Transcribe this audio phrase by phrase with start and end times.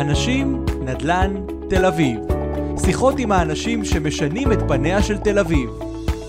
[0.00, 1.34] אנשים, נדל"ן,
[1.70, 2.20] תל אביב.
[2.84, 5.70] שיחות עם האנשים שמשנים את פניה של תל אביב.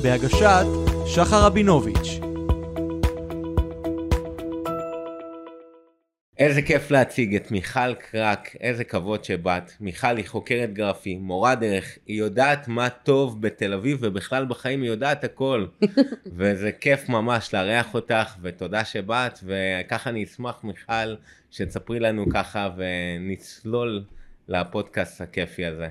[0.03, 0.65] בהגשת
[1.05, 2.19] שחר רבינוביץ'.
[6.37, 9.71] איזה כיף להציג את מיכל קרק, איזה כבוד שבאת.
[9.79, 14.89] מיכל היא חוקרת גרפי, מורה דרך, היא יודעת מה טוב בתל אביב ובכלל בחיים היא
[14.89, 15.65] יודעת הכל.
[16.37, 21.15] וזה כיף ממש לארח אותך ותודה שבאת וככה אני אשמח מיכל
[21.51, 24.03] שתספרי לנו ככה ונצלול
[24.47, 25.87] לפודקאסט הכיפי הזה.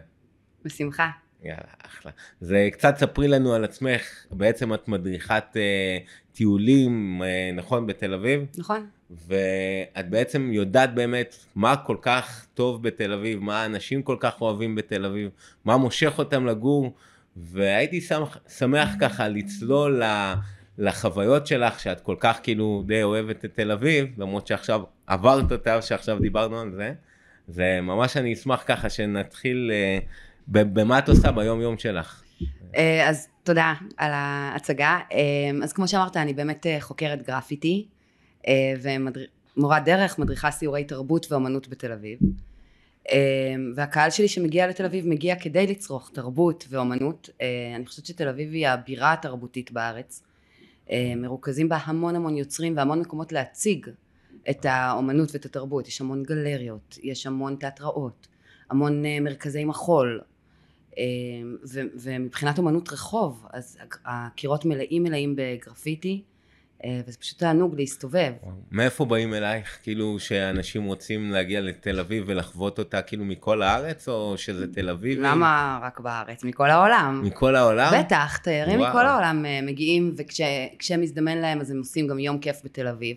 [0.64, 1.10] בשמחה.
[1.42, 2.12] יאללה, אחלה.
[2.40, 5.98] זה קצת ספרי לנו על עצמך, בעצם את מדריכת אה,
[6.32, 8.40] טיולים, אה, נכון, בתל אביב?
[8.58, 8.86] נכון.
[9.10, 14.74] ואת בעצם יודעת באמת מה כל כך טוב בתל אביב, מה האנשים כל כך אוהבים
[14.74, 15.30] בתל אביב,
[15.64, 16.94] מה מושך אותם לגור,
[17.36, 20.02] והייתי שמח, שמח ככה לצלול
[20.78, 25.82] לחוויות שלך, שאת כל כך כאילו די אוהבת את תל אביב, למרות שעכשיו עברת אותה,
[25.82, 26.92] שעכשיו דיברנו על זה.
[27.48, 29.98] זה ממש אני אשמח ככה שנתחיל, אה,
[30.48, 32.22] במה את עושה ביום יום שלך.
[32.76, 34.98] אה, אז תודה על ההצגה.
[35.12, 35.18] אה,
[35.62, 37.88] אז כמו שאמרת, אני באמת חוקרת גרפיטי.
[38.82, 42.18] ומורת דרך, מדריכה סיורי תרבות ואומנות בתל אביב.
[43.76, 47.30] והקהל שלי שמגיע לתל אביב מגיע כדי לצרוך תרבות ואומנות.
[47.76, 50.22] אני חושבת שתל אביב היא הבירה התרבותית בארץ.
[51.16, 53.86] מרוכזים בה המון המון יוצרים והמון מקומות להציג
[54.50, 55.88] את האומנות ואת התרבות.
[55.88, 58.28] יש המון גלריות, יש המון תיאטראות,
[58.70, 60.20] המון מרכזי מחול.
[61.94, 66.22] ומבחינת אומנות רחוב, אז הקירות מלאים מלאים בגרפיטי.
[66.84, 68.32] אה, וזה פשוט תענוג להסתובב.
[68.72, 69.78] מאיפה באים אלייך?
[69.82, 75.18] כאילו שאנשים רוצים להגיע לתל אביב ולחוות אותה כאילו מכל הארץ, או שזה תל אביב?
[75.20, 76.44] למה רק בארץ?
[76.44, 77.22] מכל העולם.
[77.24, 77.92] מכל העולם?
[77.98, 82.88] בטח, תיירים מכל העולם אה, מגיעים, וכשמזדמן להם אז הם עושים גם יום כיף בתל
[82.88, 83.16] אביב.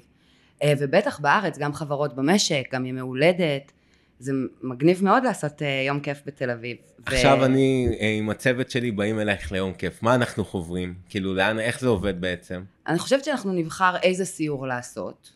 [0.63, 3.71] אה, ובטח בארץ, גם חברות במשק, גם ימי הולדת.
[4.19, 4.31] זה
[4.61, 6.77] מגניב מאוד לעשות uh, יום כיף בתל אביב.
[7.05, 7.45] עכשיו ו...
[7.45, 10.93] אני uh, עם הצוות שלי באים אלייך ליום כיף, מה אנחנו חוברים?
[11.09, 12.61] כאילו, לאן, איך זה עובד בעצם?
[12.87, 15.31] אני חושבת שאנחנו נבחר איזה סיור לעשות.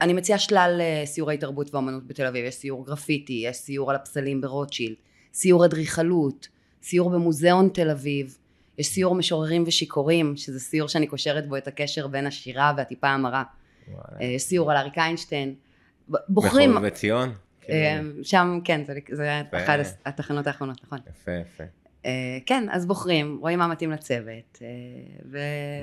[0.00, 4.40] אני מציעה שלל סיורי תרבות ואומנות בתל אביב, יש סיור גרפיטי, יש סיור על הפסלים
[4.40, 4.96] ברוטשילד,
[5.34, 6.48] סיור אדריכלות,
[6.82, 8.38] סיור במוזיאון תל אביב,
[8.78, 13.42] יש סיור משוררים ושיכורים, שזה סיור שאני קושרת בו את הקשר בין השירה והטיפה המרה.
[14.20, 15.54] יש סיור על אריק איינשטיין.
[16.28, 16.72] בוחרים...
[16.72, 17.32] בחובי ציון?
[17.68, 20.98] אה, שם, כן, זה, זה אחת התחנות האחרונות, נכון.
[21.10, 21.64] יפה, יפה.
[22.06, 24.66] אה, כן, אז בוחרים, רואים מה מתאים לצוות, אה.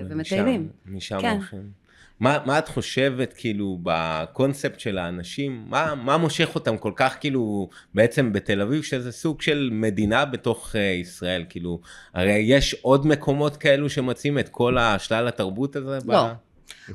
[0.10, 0.70] ומטיילים.
[0.86, 1.36] משם כן.
[1.36, 1.79] הולכים.
[2.20, 7.70] מה, מה את חושבת כאילו בקונספט של האנשים, מה, מה מושך אותם כל כך כאילו
[7.94, 11.46] בעצם בתל אביב שזה סוג של מדינה בתוך uh, ישראל?
[11.50, 11.80] כאילו
[12.14, 15.98] הרי יש עוד מקומות כאלו שמציעים את כל השלל התרבות הזה?
[16.06, 16.34] לא, ב...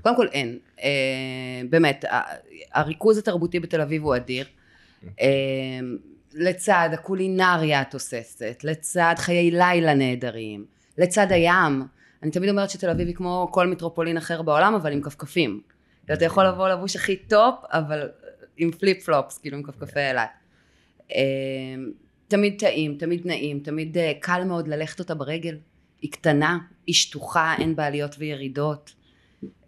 [0.03, 0.89] קודם כל אין, אה,
[1.71, 2.05] באמת,
[2.73, 4.47] הריכוז התרבותי בתל אביב הוא אדיר,
[5.21, 5.29] אה,
[6.35, 10.65] לצד הקולינריה התוססת, לצד חיי לילה נהדרים,
[10.99, 11.83] לצד הים,
[12.25, 15.61] אני תמיד אומרת שתל אביב היא כמו כל מטרופולין אחר בעולם, אבל עם כפכפים.
[16.05, 18.09] אתה יכול לבוא לבוש הכי top, אבל
[18.57, 20.29] עם flip flops, כאילו עם כפכפי אילת.
[21.15, 21.21] אה,
[22.29, 25.57] תמיד טעים, תמיד נעים, תמיד קל מאוד ללכת אותה ברגל.
[26.01, 28.95] היא קטנה, היא שטוחה, אין בה עליות וירידות.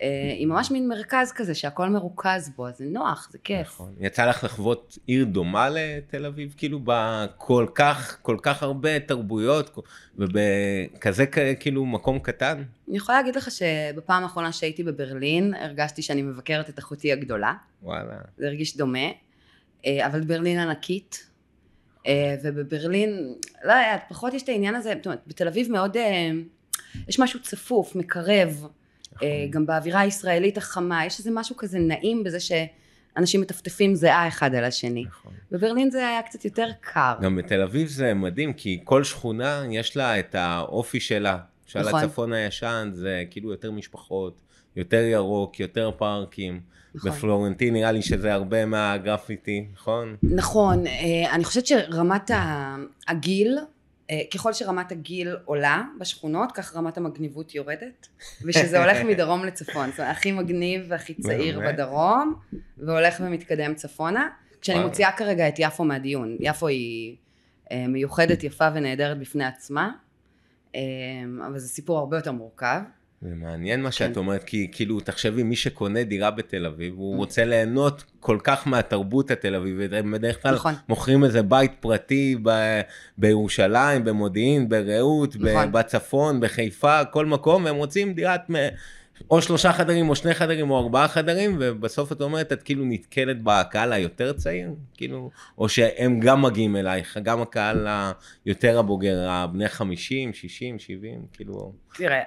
[0.02, 3.66] אה, היא ממש מין מרכז כזה שהכל מרוכז בו, אז זה נוח, זה כיף.
[3.66, 3.94] נכון.
[4.00, 9.78] יצא לך לחוות עיר דומה לתל אביב, כאילו בכל כך, כל כך הרבה תרבויות,
[10.18, 11.26] ובכזה
[11.60, 12.62] כאילו מקום קטן?
[12.88, 17.54] אני יכולה להגיד לך שבפעם האחרונה שהייתי בברלין, הרגשתי שאני מבקרת את אחותי הגדולה.
[17.82, 18.16] וואלה.
[18.38, 19.08] זה הרגיש דומה,
[19.86, 21.30] אה, אבל ברלין ענקית.
[22.06, 23.34] אה, ובברלין,
[23.64, 25.96] לא יודעת, פחות יש את העניין הזה, זאת אומרת, בתל אביב מאוד,
[27.08, 28.66] יש משהו צפוף, מקרב.
[29.16, 29.28] נכון.
[29.28, 34.54] אה, גם באווירה הישראלית החמה, יש איזה משהו כזה נעים בזה שאנשים מטפטפים זיעה אחד
[34.54, 35.04] על השני.
[35.08, 35.32] נכון.
[35.50, 37.14] בברלין זה היה קצת יותר קר.
[37.22, 41.38] גם בתל אביב זה מדהים, כי כל שכונה יש לה את האופי שלה.
[41.66, 42.04] שעל נכון.
[42.04, 44.40] הצפון הישן זה כאילו יותר משפחות,
[44.76, 46.60] יותר ירוק, יותר פארקים.
[46.94, 47.10] נכון.
[47.10, 50.16] בפלורנטין נראה לי שזה הרבה מהגרפיטי, נכון?
[50.22, 52.30] נכון, אה, אני חושבת שרמת
[53.08, 53.58] הגיל
[54.34, 58.08] ככל שרמת הגיל עולה בשכונות, כך רמת המגניבות יורדת,
[58.42, 62.34] ושזה הולך מדרום לצפון, זאת אומרת, הכי מגניב והכי צעיר בדרום,
[62.78, 64.28] והולך ומתקדם צפונה.
[64.60, 67.16] כשאני מוציאה כרגע את יפו מהדיון, יפו היא
[67.72, 69.92] אה, מיוחדת, יפה ונהדרת בפני עצמה,
[70.74, 70.80] אה,
[71.46, 72.80] אבל זה סיפור הרבה יותר מורכב.
[73.22, 74.18] זה מעניין מה שאת כן.
[74.18, 77.18] אומרת, כי כאילו, תחשבי, מי שקונה דירה בתל אביב, הוא mm.
[77.18, 80.74] רוצה ליהנות כל כך מהתרבות התל אביבית, הם בדרך כלל נכון.
[80.88, 82.80] מוכרים איזה בית פרטי ב-
[83.18, 85.72] בירושלים, במודיעין, ברעות, נכון.
[85.72, 88.40] בצפון, בחיפה, כל מקום, והם רוצים דירת
[89.30, 93.36] או שלושה חדרים, או שני חדרים, או ארבעה חדרים, ובסוף את אומרת, את כאילו נתקלת
[93.42, 97.86] בקהל היותר צעיר, כאילו, או שהם גם מגיעים אלייך, גם הקהל
[98.44, 101.72] היותר הבוגר, הבני 50, 60, 70, כאילו...
[101.94, 102.22] תראה,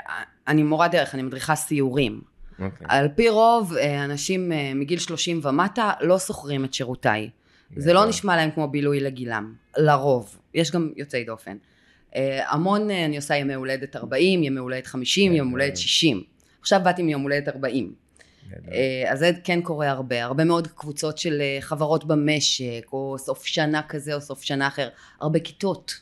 [0.49, 2.21] אני מורה דרך, אני מדריכה סיורים.
[2.59, 2.87] אוקיי.
[2.89, 7.29] על פי רוב, אה, אנשים אה, מגיל 30 ומטה לא שוכרים את שירותיי.
[7.75, 8.05] זה לא.
[8.05, 10.37] נשמע להם כמו בילוי לגילם, לרוב.
[10.53, 11.57] יש גם יוצאי דופן.
[12.15, 16.23] אה, המון, אני עושה ימי הולדת 40, ימי הולדת 50, יום הולדת 60.
[16.61, 17.93] עכשיו באתי מיום הולדת 40.
[18.49, 18.73] גדול.
[18.73, 23.81] אה, אז זה כן קורה הרבה, הרבה מאוד קבוצות של חברות במשק, או סוף שנה
[23.89, 24.89] כזה או סוף שנה אחר,
[25.21, 25.93] הרבה כיתות,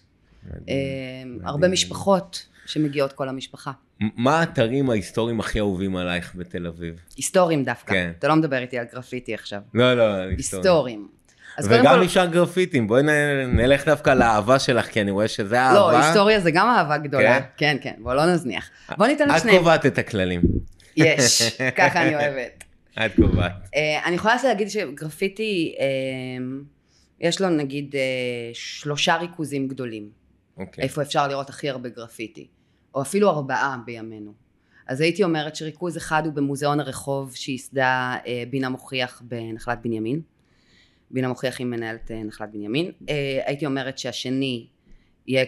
[1.43, 3.71] הרבה משפחות שמגיעות כל המשפחה.
[4.15, 6.95] מה האתרים ההיסטוריים הכי אהובים עלייך בתל אביב?
[7.17, 8.11] היסטוריים דווקא, כן.
[8.19, 10.03] אתה לא מדבר איתי על גרפיטי עכשיו, לא, לא,
[10.37, 11.07] היסטוריים.
[11.63, 15.73] וגם כל- נשאר גרפיטים, בואי נ- נלך דווקא לאהבה שלך, כי אני רואה שזה אהבה.
[15.79, 17.45] לא, היסטוריה זה גם אהבה גדולה, כן?
[17.57, 18.69] כן, כן, בוא לא נזניח.
[18.97, 19.51] בוא ניתן את את.
[19.57, 20.41] קובעת את הכללים.
[20.97, 21.41] יש,
[21.77, 22.63] ככה אני אוהבת.
[23.05, 23.53] את קובעת.
[23.75, 25.85] אה, אני יכולה להגיד שגרפיטי, אה,
[27.19, 28.01] יש לו נגיד אה,
[28.53, 30.09] שלושה ריכוזים גדולים.
[30.57, 30.83] אוקיי.
[30.83, 32.47] איפה אפשר לראות הכי הרבה גרפיטי,
[32.97, 34.33] או אפילו ארבעה בימינו.
[34.87, 40.21] אז הייתי אומרת שריכוז אחד הוא במוזיאון הרחוב שייסדה אה, בינה מוכיח בנחלת בנימין.
[41.11, 42.91] בינה מוכיח היא מנהלת אה, נחלת בנימין.
[43.09, 44.67] אה, הייתי אומרת שהשני
[45.27, 45.45] יהיה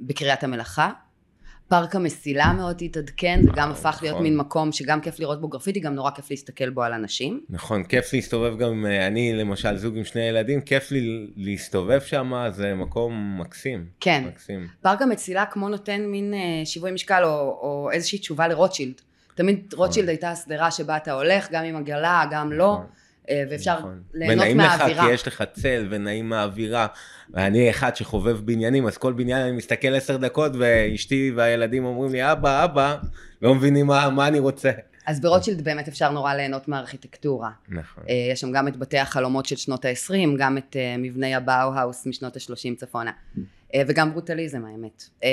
[0.00, 0.92] בקריית המלאכה.
[1.70, 4.22] פארק המסילה מאוד התעדכן, זה גם הפך להיות נכון.
[4.22, 7.40] מין מקום שגם כיף לראות בו גרפיטי, גם נורא כיף להסתכל בו על אנשים.
[7.50, 12.32] נכון, כיף להסתובב גם, אה, אני למשל זוג עם שני ילדים, כיף לי להסתובב שם,
[12.50, 13.86] זה מקום מקסים.
[14.00, 14.24] כן.
[14.26, 14.66] מקסים.
[14.82, 18.94] פארק המסילה כמו נותן מין אה, שיווי משקל או, או איזושהי תשובה לרוטשילד.
[19.34, 22.84] תמיד רוטשילד הייתה השדרה שבה אתה הולך, גם עם עגלה, גם לא, נכון.
[22.84, 23.09] אה,
[23.50, 24.02] ואפשר נכון.
[24.14, 25.06] ליהנות ונעים לך מהאווירה.
[25.06, 26.86] כי יש לך צל ונעים מהאווירה.
[27.32, 32.32] ואני אחד שחובב בניינים, אז כל בניין אני מסתכל עשר דקות ואשתי והילדים אומרים לי,
[32.32, 32.96] אבא, אבא,
[33.42, 34.70] לא מבינים מה, מה אני רוצה.
[35.06, 37.50] אז ברוטשילד באמת אפשר נורא ליהנות מהארכיטקטורה.
[37.68, 38.04] נכון.
[38.08, 42.06] אה, יש שם גם את בתי החלומות של שנות ה-20, גם את אה, מבני הבאו-האוס
[42.06, 43.10] משנות ה-30 צפונה.
[43.74, 45.04] אה, וגם ברוטליזם האמת.
[45.24, 45.28] אה,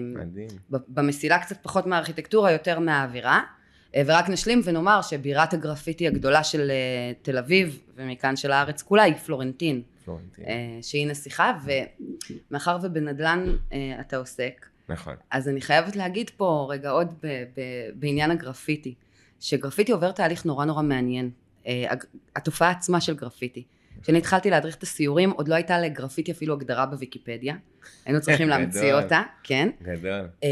[0.00, 0.48] מדהים.
[0.70, 3.40] במסילה קצת פחות מהארכיטקטורה, יותר מהאווירה.
[3.96, 9.02] אה, ורק נשלים ונאמר שבירת הגרפיטי הגדולה של אה, תל אביב, ומכאן של הארץ כולה,
[9.02, 9.82] היא פלורנטין.
[10.04, 10.44] פלורנטין.
[10.44, 11.52] אה, שהיא נסיכה,
[12.50, 13.44] ומאחר ובנדל"ן
[14.00, 15.14] אתה עוסק, נכון.
[15.30, 17.60] אז אני חייבת להגיד פה רגע עוד ב, ב,
[17.94, 18.94] בעניין הגרפיטי,
[19.40, 21.30] שגרפיטי עובר תהליך נורא נורא מעניין.
[22.36, 23.64] התופעה עצמה של גרפיטי.
[24.02, 27.54] כשאני התחלתי להדריך את הסיורים, עוד לא הייתה לגרפיטי אפילו הגדרה בוויקיפדיה.
[28.04, 28.94] היינו צריכים להמציא.
[28.94, 29.68] אותה, כן.
[29.82, 30.28] גדול.
[30.44, 30.48] אה,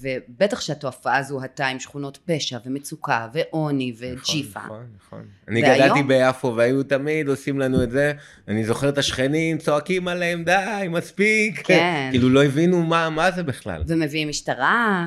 [0.00, 4.60] ובטח שהתופעה זוהתה עם שכונות פשע ומצוקה ועוני וג'יפה.
[4.60, 5.24] נכון, נכון.
[5.48, 5.62] אני?
[5.62, 8.12] גדלתי ביפו והיו תמיד עושים לנו את זה.
[8.48, 11.66] אני זוכר את השכנים צועקים עליהם, די, מספיק.
[11.66, 12.08] כן.
[12.12, 13.82] כאילו לא הבינו מה, זה בכלל.
[13.86, 15.06] ומביאים משטרה,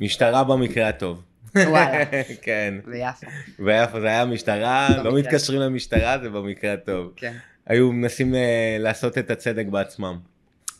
[0.00, 1.22] משטרה במקרה הטוב.
[1.56, 2.04] וואלה,
[2.42, 2.74] כן.
[2.86, 3.26] ויפה,
[3.58, 5.14] ביפו זה היה משטרה, לא.
[5.18, 7.12] מתקשרים למשטרה, זה במקרה הטוב.
[7.16, 7.32] כן.
[7.66, 10.18] היו מנסים אה, לעשות את הצדק בעצמם.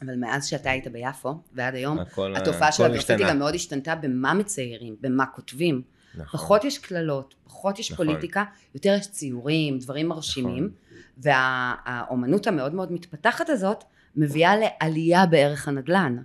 [0.03, 3.23] אבל מאז שאתה היית ביפו, ועד היום, הכל- התופעה של הגרפיטי.
[3.29, 5.83] גם מאוד השתנתה במה מציירים, במה כותבים.
[6.15, 6.41] נכון.
[6.41, 8.07] פחות יש קללות, פחות יש נכון.
[8.07, 8.45] פוליטיקה,
[8.75, 10.71] יותר יש ציורים, דברים מרשימים,
[11.19, 13.85] והאומנות המאוד מאוד מתפתחת הזאת
[14.17, 16.17] מביאה לעלייה בערך הנדל"ן.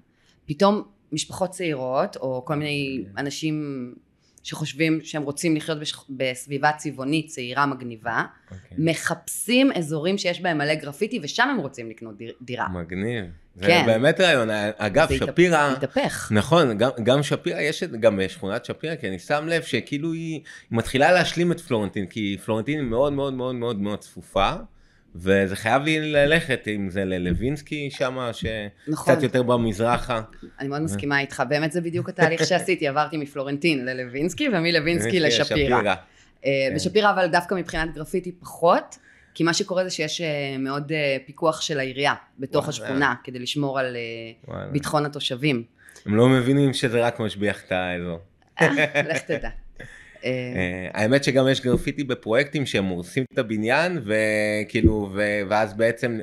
[0.45, 0.81] פתאום
[1.11, 3.55] משפחות צעירות, או כל מיני אנשים
[4.43, 5.93] שחושבים שהם רוצים לחיות בש...
[6.09, 8.77] בסביבה צבעונית, צעירה, מגניבה, אוקיי.
[8.77, 12.67] מחפשים אזורים שיש בהם מלא גרפיטי, ושם הם רוצים לקנות דיר- דירה.
[12.69, 13.25] מגניב.
[13.55, 13.83] זה כן.
[13.85, 14.49] באמת רעיון.
[14.77, 15.71] אגב, זה שפירא...
[15.71, 16.31] התהפך.
[16.31, 20.41] נכון, גם, גם שפירא, יש גם בשכונת שפירא, כי אני שם לב שכאילו היא
[20.71, 24.51] מתחילה להשלים את פלורנטין, כי פלורנטין היא מאוד מאוד מאוד מאוד מאוד צפופה,
[25.15, 28.17] וזה חייב לי ללכת, אם זה ללווינסקי שם,
[28.87, 29.13] נכון.
[29.13, 30.21] שקצת יותר במזרחה.
[30.59, 35.81] אני מאוד מסכימה איתך, באמת זה בדיוק התהליך שעשיתי, עברתי מפלורנטין ללווינסקי ומלווינסקי לשפירא.
[35.85, 35.93] אה,
[36.43, 36.75] כן.
[36.75, 38.97] בשפירא אבל דווקא מבחינת גרפיטי פחות,
[39.33, 42.69] כי מה שקורה זה שיש אה, מאוד אה, פיקוח של העירייה בתוך.
[42.69, 43.95] השכונה, כדי לשמור על
[44.51, 44.65] אה.
[44.71, 45.63] ביטחון התושבים.
[46.05, 48.19] הם לא מבינים שזה רק משביח את האזור.
[48.61, 48.67] אה,
[49.09, 49.49] לך תדע.
[50.25, 55.13] אה, אה, האמת שגם יש גרפיטי בפרויקטים שהם הורסים את הבניין וכאילו
[55.49, 56.19] ואז בעצם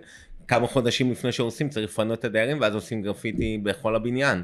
[0.48, 4.42] כמה חודשים לפני שהורסים צריך לפנות את הדיירים ואז עושים גרפיטי בכל הבניין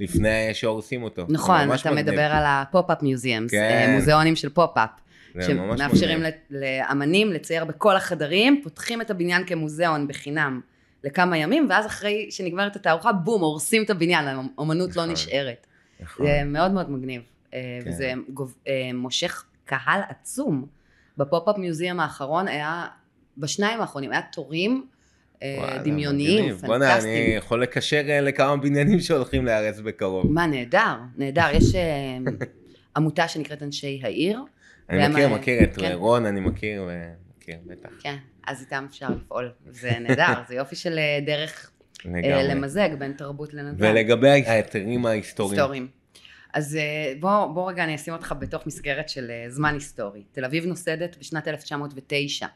[0.00, 1.26] לפני שהורסים אותו.
[1.28, 1.90] נכון, אתה.
[1.90, 3.92] מדבר על ה pop-up museums, כן.
[3.94, 4.90] מוזיאונים של pop-up.
[5.40, 10.60] שמאפשרים לאמנים לצייר בכל החדרים, פותחים את הבניין כמוזיאון בחינם
[11.04, 15.12] לכמה ימים, ואז אחרי שנגמרת התערוכה, בום, הורסים את הבניין, האומנות לא נכון.
[15.12, 15.66] נשארת.
[16.00, 16.26] נכון.
[16.26, 17.58] זה מאוד מאוד מגניב, אה, כן.
[17.86, 20.66] וזה גוב- אה, מושך קהל עצום.
[21.18, 22.86] ב pop-up museum האחרון היה,
[23.38, 24.86] בשניים האחרונים, היה תורים
[25.42, 26.62] אה, וואלה, דמיוניים, מגניב.
[26.66, 27.36] בוא'נה, אני פנטסטיים.
[27.36, 30.26] יכול לקשר אה, לכמה בניינים שהולכים להיהרס בקרוב.
[30.32, 31.46] מה, נהדר, נהדר.
[31.52, 32.18] יש אה,
[32.96, 34.40] עמותה שנקראת אנשי העיר.
[34.90, 35.92] אני מכיר, אה, מכיר את כן.
[35.94, 36.88] רון, אני מכיר,
[37.38, 37.88] מכיר, בטח.
[38.00, 38.16] כן,
[38.46, 39.52] אז איתם אפשר לפעול.
[39.70, 41.70] זה נהדר, זה יופי של אה, דרך
[42.06, 42.48] אה, לגמרי.
[42.48, 43.90] למזג בין תרבות לנדל"ן.
[43.90, 45.58] ולגבי ההיתרים ההיסטוריים.
[45.58, 45.88] היסטוריים.
[46.52, 50.22] אז אה, בוא, בוא רגע אני אשים אותך בתוך מסגרת של אה, זמן היסטורי.
[50.32, 52.46] תל אביב נוסדת בשנת 1909.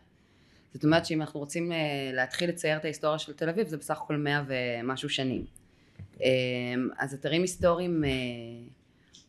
[0.75, 1.77] זאת אומרת שאם אנחנו רוצים אה,
[2.13, 5.45] להתחיל לצייר את ההיסטוריה של תל אביב זה בסך הכל מאה ומשהו שנים.
[6.99, 8.05] אז אתרים היסטוריים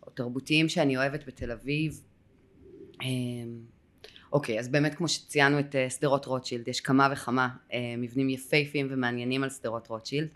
[0.04, 2.02] או תרבותיים שאני אוהבת בתל אביב
[4.34, 7.50] אוקיי, אז באמת כמו שציינו את שדרות רוטשילד, יש כמה וכמה
[7.98, 10.28] מבנים יפהפיים ומעניינים על שדרות רוטשילד.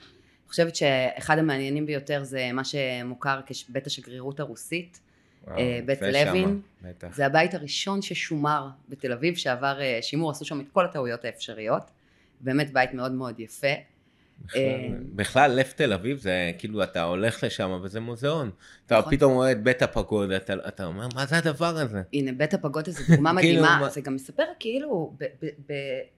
[0.49, 4.99] אני חושבת שאחד המעניינים ביותר זה מה שמוכר כבית השגרירות הרוסית,
[5.47, 6.61] וואו, אה, בית לוין.
[7.01, 7.09] שמה.
[7.13, 11.83] זה הבית הראשון ששומר בתל אביב, שעבר אה, שימור, עשו שם את כל הטעויות האפשריות.
[12.41, 13.67] באמת בית מאוד מאוד יפה.
[14.45, 18.51] בכלל- אה, בכלל, לב תל אביב זה כאילו, אתה הולך לשם וזה מוזיאון.
[18.85, 19.15] אתה נכון.
[19.15, 22.01] פתאום רואה את בית הפגודה, אתה- אתה אומר, מה זה הדבר הזה?
[22.13, 25.13] הנה, בית הפגודה זו דוגמה כאילו, מדהימה, מה- זה גם מספר כאילו,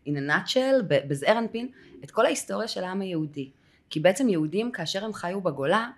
[0.06, 1.68] in a nutshell, ב- בזעיר אנפין,
[2.04, 3.50] את כל ההיסטוריה של העם היהודי.
[3.92, 5.90] כי בעצם יהודים, כאשר הם חיו בגולה,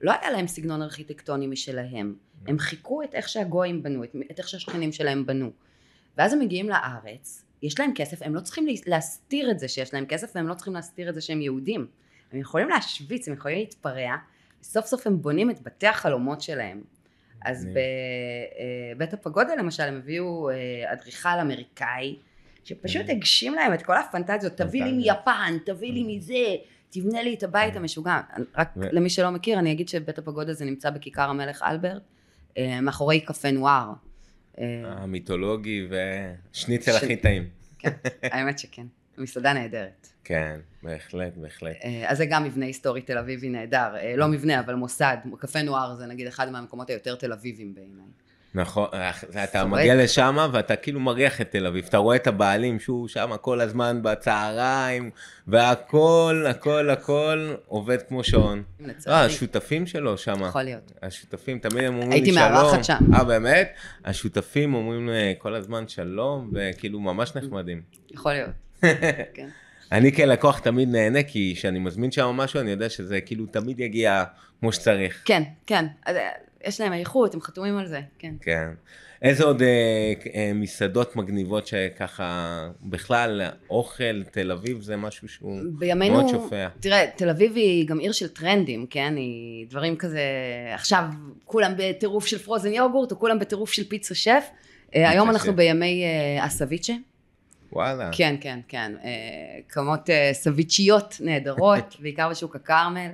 [0.00, 2.14] לא היה להם סגנון ארכיטקטוני משלהם.
[2.46, 5.50] הם חיכו את איך שהגויים בנו, את, את איך שהשכנים שלהם בנו.
[6.18, 10.06] ואז הם מגיעים לארץ, יש להם כסף, הם לא צריכים להסתיר את זה שיש להם
[10.06, 11.86] כסף, והם לא צריכים להסתיר את זה שהם יהודים.
[12.32, 14.16] הם יכולים להשוויץ, הם יכולים להתפרע,
[14.60, 16.82] וסוף סוף הם בונים את בתי החלומות שלהם.
[17.44, 17.68] אז.
[18.96, 22.16] בבית הפגודה למשל הם הביאו אה, אדריכל אמריקאי
[22.64, 23.02] שפשוט.
[23.08, 24.92] הגשים להם את כל הפנטזיות, תביא לי.
[24.92, 26.56] מיפן, תביא לי מזה,
[26.90, 27.76] תבנה לי את הבית Mm.
[27.76, 28.20] המשוגע.
[28.56, 32.02] רק ו- למי שלא מכיר אני אגיד שבית הפגודה זה נמצא בכיכר המלך אלברט,
[32.58, 33.92] אה, מאחורי קפה נואר.
[34.58, 35.88] אה, המיתולוגי
[36.52, 37.48] ושניצל ש- הכי טעים.
[37.78, 37.90] כן,
[38.22, 38.86] האמת שכן,
[39.18, 40.08] מסעדה נהדרת.
[40.24, 41.76] כן, בהחלט, בהחלט.
[41.84, 45.94] אה, אז זה גם מבנה היסטורי תל אביבי נהדר, לא מבנה אבל מוסד, קפה נואר
[45.96, 48.04] זה נגיד אחד מהמקומות היותר תל אביביים בעיניי.
[48.54, 48.88] נכון,
[49.44, 49.64] אתה.
[49.64, 53.60] מגיע לשם ואתה כאילו מריח את תל אביב, אתה רואה את הבעלים שהוא שם כל
[53.60, 55.10] הזמן בצהריים,
[55.46, 58.62] והכל, הכל, הכל עובד כמו שעון.
[58.80, 60.92] לצערי, השותפים שלו שם, יכול להיות.
[61.02, 62.52] השותפים תמיד הם אומרים לי הייתי שלום.
[62.52, 62.98] מארחת שם.
[63.14, 63.72] אה, באמת?
[64.04, 67.82] השותפים אומרים לי כל הזמן שלום, וכאילו ממש נחמדים.
[68.10, 68.50] יכול להיות.
[69.34, 69.48] כן.
[69.92, 74.24] אני כלקוח תמיד נהנה, כי כשאני מזמין שם משהו, אני יודע שזה כאילו תמיד יגיע
[74.60, 75.22] כמו שצריך.
[75.24, 75.86] כן, כן.
[76.64, 78.34] יש להם איכות, הם חתומים על זה, כן.
[78.40, 78.68] כן.
[79.22, 86.14] איזה עוד אה, אה, מסעדות מגניבות שככה, בכלל, אוכל, תל אביב זה משהו שהוא בימינו,
[86.14, 86.68] מאוד שופע.
[86.80, 89.14] תראה, תל אביב היא גם עיר של טרנדים, כן?
[89.16, 90.20] היא דברים כזה,
[90.74, 91.04] עכשיו
[91.44, 94.50] כולם בטירוף של פרוזן יוגורט, או כולם בטירוף של פיצה שף.
[94.94, 95.56] אה, היום אנחנו שף.
[95.56, 96.92] בימי אה, הסביצ'ה.
[97.72, 98.10] וואלה.
[98.12, 98.92] כן, כן, כן.
[99.04, 99.10] אה,
[99.68, 103.10] כמות אה, סביצ'יות נהדרות, בעיקר בשוק הכרמל.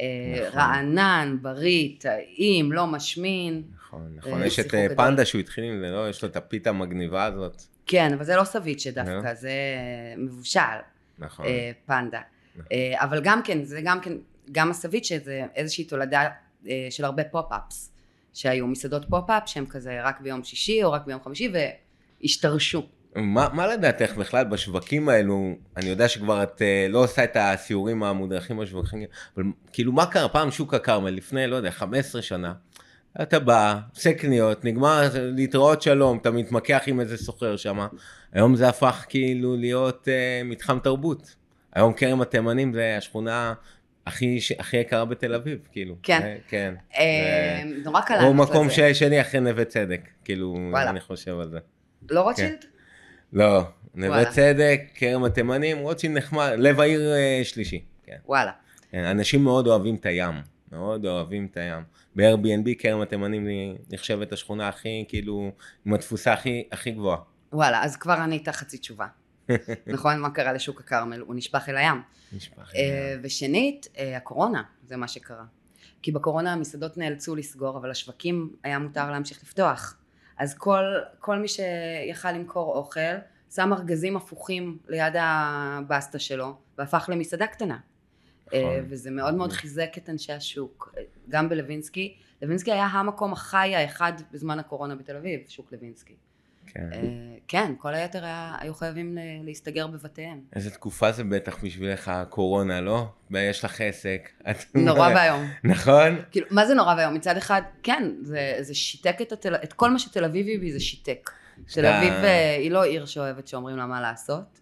[0.00, 0.60] אה, נכון.
[0.60, 3.62] רענן, בריא, טעים, לא משמין.
[3.76, 4.42] נכון, נכון.
[4.42, 4.96] אה, יש את אה, גדול.
[4.96, 6.08] פנדה שהוא התחיל עם זה, לא?
[6.08, 7.62] יש לו את הפיתה המגניבה הזאת.
[7.86, 9.34] כן, אבל זה לא סביצ'ה דווקא.
[9.34, 9.52] זה
[10.16, 10.60] מבושל.
[11.18, 11.46] נכון.
[11.86, 12.20] פנדה.
[12.72, 14.12] אה, אבל גם כן, זה גם כן,
[14.52, 16.28] גם הסביצ'ה זה איזושהי תולדה
[16.90, 17.92] של הרבה pop-ups,
[18.34, 21.52] שהיו מסעדות pop-up שהם כזה רק ביום שישי או רק ביום חמישי
[22.22, 22.86] והשתרשו.
[23.16, 28.02] מה, מה לדעתך בכלל בשווקים האלו, אני יודע שכבר את אה, לא עושה את הסיורים
[28.02, 29.04] המודרכים בשווקים,
[29.36, 32.52] אבל כאילו מה קרה פעם שוק הכרמל לפני, לא יודע, 15 שנה,
[33.22, 37.78] אתה בא, עושה קניות, נגמר להתראות שלום, אתה מתמקח עם איזה סוחר שם,
[38.32, 41.34] היום זה הפך כאילו להיות אה, מתחם תרבות.
[41.74, 43.54] היום כרם התימנים זה השכונה
[44.06, 45.94] הכי, הכי יקרה בתל אביב, כאילו.
[46.02, 46.20] כן.
[46.22, 46.74] זה, כן.
[46.98, 48.74] אה, נורא קל או לענות מקום לזה.
[48.94, 50.90] ש- שני אחרי נווה צדק, כאילו, וואלה.
[50.90, 51.58] אני חושב על זה.
[52.10, 52.64] לא רוטשילד?
[53.32, 53.62] לא,
[53.94, 54.30] נווה.
[54.30, 57.84] צדק, כרם התימנים, רוטשילד נחמד, לב העיר אה, שלישי.
[58.04, 58.16] כן.
[58.26, 58.52] וואלה.
[58.90, 60.34] כן, אנשים מאוד אוהבים את הים,
[60.72, 61.82] מאוד אוהבים את הים.
[62.16, 63.48] ב-Airbnb כרם התימנים
[63.90, 65.52] נחשבת השכונה הכי, כאילו,
[65.86, 67.18] עם התפוסה הכי, הכי גבוהה.
[67.52, 69.06] וואלה, אז כבר ענית חצי תשובה.
[69.86, 70.18] נכון?
[70.18, 71.20] מה קרה לשוק הכרמל?
[71.20, 72.02] הוא נשפך אל הים.
[72.32, 72.76] משפחה.
[72.76, 75.44] אה, ושנית, אה, הקורונה, זה מה שקרה.
[76.02, 79.96] כי בקורונה המסעדות נאלצו לסגור, אבל השווקים היה מותר להמשיך לפתוח.
[80.40, 80.84] אז כל,
[81.18, 83.00] כל מי שיכל למכור אוכל,
[83.54, 87.78] שם ארגזים הפוכים ליד הבסטה שלו, והפך למסעדה קטנה.
[88.46, 88.60] נכון.
[88.60, 92.16] אה, וזה מאוד מאוד חיזק את אנשי השוק, אה, גם בלווינסקי.
[92.42, 96.16] לווינסקי היה המקום החי האחד בזמן הקורונה בתל אביב, שוק לווינסקי.
[96.74, 96.88] כן.
[96.92, 96.98] אה,
[97.48, 100.40] כן, כל היתר היה, היו חייבים ל- להסתגר בבתיהם.
[100.56, 103.06] איזה תקופה זה בטח בשבילך הקורונה, לא?
[103.30, 104.28] יש לך עסק.
[104.74, 105.46] נורא ואיום.
[105.64, 106.22] נכון?
[106.30, 107.14] כאילו, מה זה נורא ואיום?
[107.14, 110.80] מצד אחד, כן, זה, זה שיתק את, התל, את כל מה שתל אביבי בי זה
[110.80, 111.30] שיתק.
[111.74, 114.60] תל אביב אה, היא לא עיר שאוהבת שאומרים לה מה לעשות.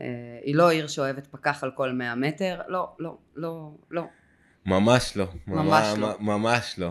[0.00, 0.04] אה,
[0.42, 4.02] היא לא עיר שאוהבת פקח על כל 100 מטר, לא, לא, לא, לא.
[4.66, 5.26] ממש לא.
[5.46, 6.16] ממש לא.
[6.20, 6.90] ממש לא.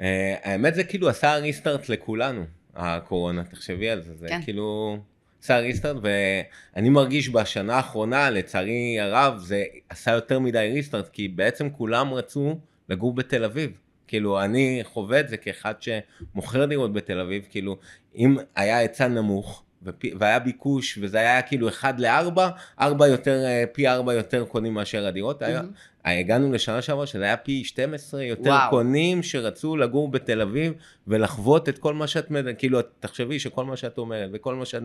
[0.00, 2.44] אה, האמת זה כאילו עשה ריסטארט לכולנו,
[2.74, 4.14] הקורונה, תחשבי על זה.
[4.16, 4.40] זה כן.
[4.42, 4.98] כאילו
[5.42, 11.70] עשה ריסטארט, ואני מרגיש בשנה האחרונה, לצערי הרב, זה עשה יותר מדי ריסטארט, כי בעצם
[11.70, 13.70] כולם רצו לגור בתל אביב.
[14.06, 17.76] כאילו, אני חווה את זה כאחד שמוכר דירות בתל אביב, כאילו,
[18.16, 22.40] אם היה היצע נמוך, ופי- והיה ביקוש, וזה היה כאילו 1 ל-4,
[22.80, 25.42] 4 יותר, אה, פי 4 יותר קונים מאשר הדירות.
[25.42, 25.72] היה, מהמם.
[26.04, 28.70] הגענו לשנה שעברה שזה היה פי 12 יותר וואו.
[28.70, 30.72] קונים שרצו לגור בתל אביב
[31.06, 32.26] ולחוות את כל מה שאת,
[32.58, 34.82] כאילו, תחשבי שכל מה שאת אומרת וכל מה שאת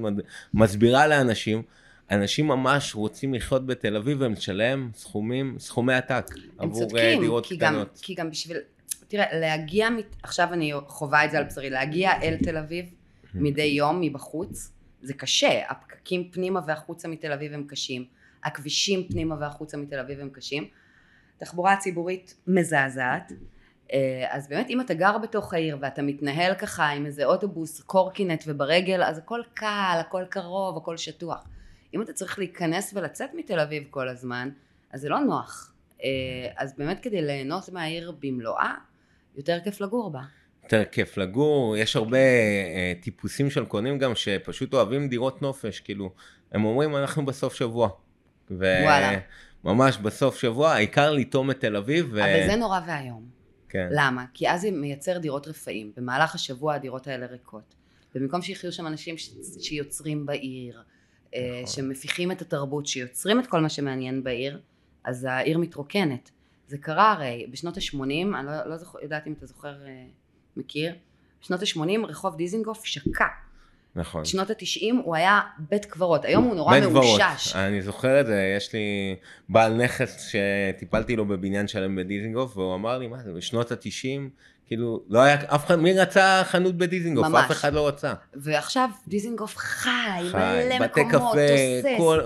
[0.54, 1.62] מסבירה לאנשים,
[2.12, 6.26] אנשים ממש רוצים לחיות בתל אביב ולשלם סכומים, סכומי עתק
[6.58, 8.00] עבור אה, צודקים, דירות כי גם, קטנות.
[8.02, 8.58] כי גם בשביל,
[9.08, 9.88] תראה, להגיע,
[10.24, 12.86] עכשיו אני חווה את זה על בשרי, להגיע אל תל אביב
[13.34, 18.06] מדי יום מבחוץ, זה קשה, הפקקים פנימה והחוצה מתל אביב הם קשים,
[18.44, 20.68] הכבישים פנימה והחוצה מתל אביב הם קשים,
[21.38, 23.32] תחבורה ציבורית מזעזעת,
[23.94, 28.44] אה, אז באמת אם אתה גר בתוך העיר ואתה מתנהל ככה עם איזה אוטובוס, קורקינט
[28.48, 31.46] וברגל, אז הכל קל, הכל קרוב, הכל שטוח.
[31.94, 34.50] אם אתה צריך להיכנס ולצאת מתל אביב כל הזמן,
[34.92, 35.74] אז זה לא נוח.
[36.04, 36.08] אה,
[36.56, 38.74] אז באמת כדי ליהנות מהעיר במלואה,
[39.36, 40.22] יותר כיף לגור בה.
[40.74, 46.12] יותר כיף לגור, יש הרבה אה, טיפוסים של קונים גם שפשוט אוהבים דירות נופש, כאילו,
[46.52, 47.90] הם אומרים אנחנו בסוף שבוע.
[48.52, 49.20] ו- וואלה.
[49.64, 52.10] ממש בסוף שבוע, העיקר לטעום את תל אביב.
[52.12, 53.26] ו- אבל זה נורא ואיום.
[53.70, 53.88] כן.
[53.92, 54.26] למה?
[54.34, 55.92] כי אז זה מייצר דירות רפאים.
[55.98, 57.76] במהלך השבוע הדירות האלה ריקות.
[58.16, 59.30] ובמקום שיחיו שם אנשים ש...
[59.60, 60.82] שיוצרים בעיר,
[61.36, 61.68] אה, נכון.
[61.68, 64.60] שמפיחים את התרבות, שיוצרים את כל מה שמעניין בעיר,
[65.04, 66.32] אז העיר מתרוקנת.
[66.68, 70.06] זה קרה הרי בשנות ה-80, אני לא, לא זוכר, יודעת אם אתה זוכר, אה,
[70.58, 70.94] מכיר,
[71.42, 73.26] בשנות ה-80 רחוב דיזינגוף שקע.
[73.96, 74.26] נכון.
[74.26, 77.20] שנות ה-90 הוא היה בית קברות, היום הוא נורא בית קברות.
[77.20, 77.56] מאושש.
[77.56, 79.16] אני זוכר את זה, יש לי
[79.50, 84.20] בעל נכס שטיפלתי לו בבניין שלם בדיזינגוף, והוא אמר לי, מה זה, בשנות ה-90,
[84.68, 87.28] כאילו, לא היה, אף אחד, מי רצה חנות בדיזינגוף?
[87.28, 87.46] ממש.
[87.46, 88.14] אף אחד לא רצה.
[88.34, 89.90] ועכשיו דיזינגוף חי,
[90.32, 91.38] חי, מלא בתי מקומות,
[91.82, 91.98] קפה.
[91.98, 92.22] כל,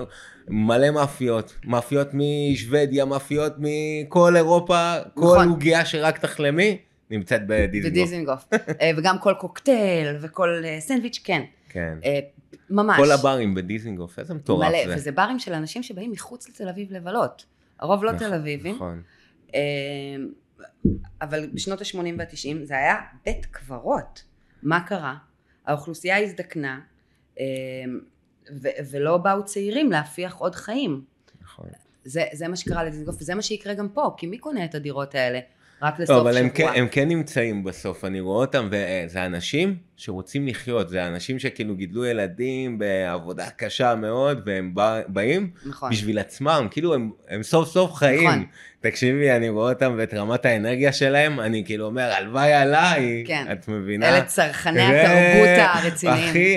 [0.48, 5.48] מלא מאפיות, מאפיות משוודיה, מאפיות מכל אירופה, כל נכון.
[5.48, 6.78] עוגיה שרק תחלמי,
[7.12, 8.46] נמצאת בדיזינגוף.
[8.82, 11.42] אה, וגם כל קוקטייל וכל אה, סנדוויץ', כן.
[11.70, 11.98] כן.
[12.06, 12.20] אה,
[12.70, 12.98] ממש.
[12.98, 14.96] כל הברים בדיזינגוף, איזה מטורף מלא, זה.
[14.96, 17.46] וזה ברים של אנשים שבאים מחוץ לתל אביב לבלות.
[17.80, 18.76] הרוב לא נכון, תל אביבים.
[18.76, 19.02] נכון.
[21.22, 22.96] אבל בשנות ה-80 וה-90 זה היה
[23.26, 24.24] בית קברות.
[24.64, 25.16] מה קרה?
[25.66, 26.80] האוכלוסייה הזדקנה,
[28.62, 31.04] ו- ולא באו צעירים להפיח עוד חיים.
[31.42, 31.66] נכון.
[32.04, 35.16] זה, זה מה שקרה לדיזינגוף, וזה מה שיקרה גם פה, כי מי קונה את הדירות
[35.16, 35.40] האלה?
[35.82, 36.44] רק לסוף לא, אבל שבוע.
[36.44, 41.40] הם כן, הם כן נמצאים בסוף, אני רואה אותם, וזה אנשים שרוצים לחיות, זה אנשים
[41.40, 45.92] שכאילו גידלו ילדים בעבודה קשה מאוד, והם בא, באים נכון.
[45.92, 48.30] בשביל עצמם, כאילו הם, הם סוף סוף חיים.
[48.30, 48.46] נכון.
[48.80, 53.46] תקשיבי, אני רואה אותם ואת רמת האנרגיה שלהם, אני כאילו אומר, הלוואי עליי, כן.
[53.52, 54.10] את מבינה?
[54.10, 56.30] אלה צרכני ו- התרבות הרציניים.
[56.30, 56.56] הכי,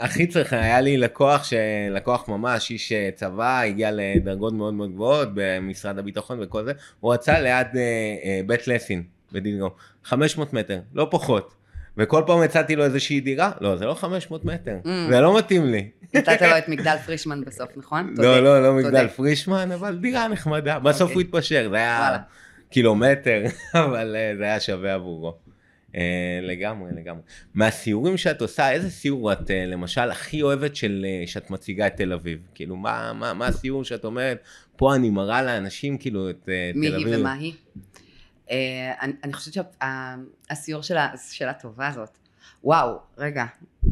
[0.00, 1.54] הכי צריך, היה לי לקוח, ש...
[1.90, 7.12] לקוח ממש, איש אה, צבא, הגיע לדרגות מאוד מאוד גבוהות במשרד הביטחון וכל זה, הוא
[7.12, 7.82] רצה ליד אה,
[8.24, 9.02] אה, בית לסין
[9.32, 9.70] בדינגו,
[10.04, 11.59] 500 מטר, לא פחות.
[11.96, 14.88] וכל פעם הצעתי לו איזושהי דירה, לא, זה לא 500 מטר, Mm.
[15.10, 15.88] זה לא מתאים לי.
[16.14, 18.14] נתת לו את מגדל פרישמן בסוף, נכון?
[18.18, 18.74] לא, לא, לא.
[18.74, 20.78] מגדל פרישמן, אבל דירה נחמדה.
[20.78, 21.14] בסוף אוקיי.
[21.14, 22.18] הוא התפשר, זה היה.
[22.70, 23.42] קילומטר,
[23.74, 25.34] אבל אה, זה היה שווה עבורו.
[25.96, 26.00] אה,
[26.42, 27.22] לגמרי, לגמרי.
[27.54, 32.12] מהסיורים שאת עושה, איזה סיור את אה, למשל הכי אוהבת של, שאת מציגה את תל
[32.12, 32.38] אביב?
[32.54, 34.38] כאילו, מה, מה, מה הסיור שאת אומרת,
[34.76, 37.06] פה אני מראה לאנשים כאילו את מי תל אביב?
[37.08, 37.52] היא ומה היא?
[38.50, 40.82] אה, אני אני חושבת שהסיור
[41.30, 42.18] שלה טובה זאת.
[42.64, 43.44] וואו, רגע,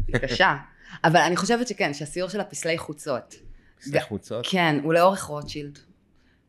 [0.07, 0.57] היא קשה.
[1.03, 3.35] אבל אני חושבת שכן, שהסיור של הפסלי חוצות.
[3.79, 4.45] שתי חוצות?
[4.49, 5.79] כן, הוא לאורך רוטשילד.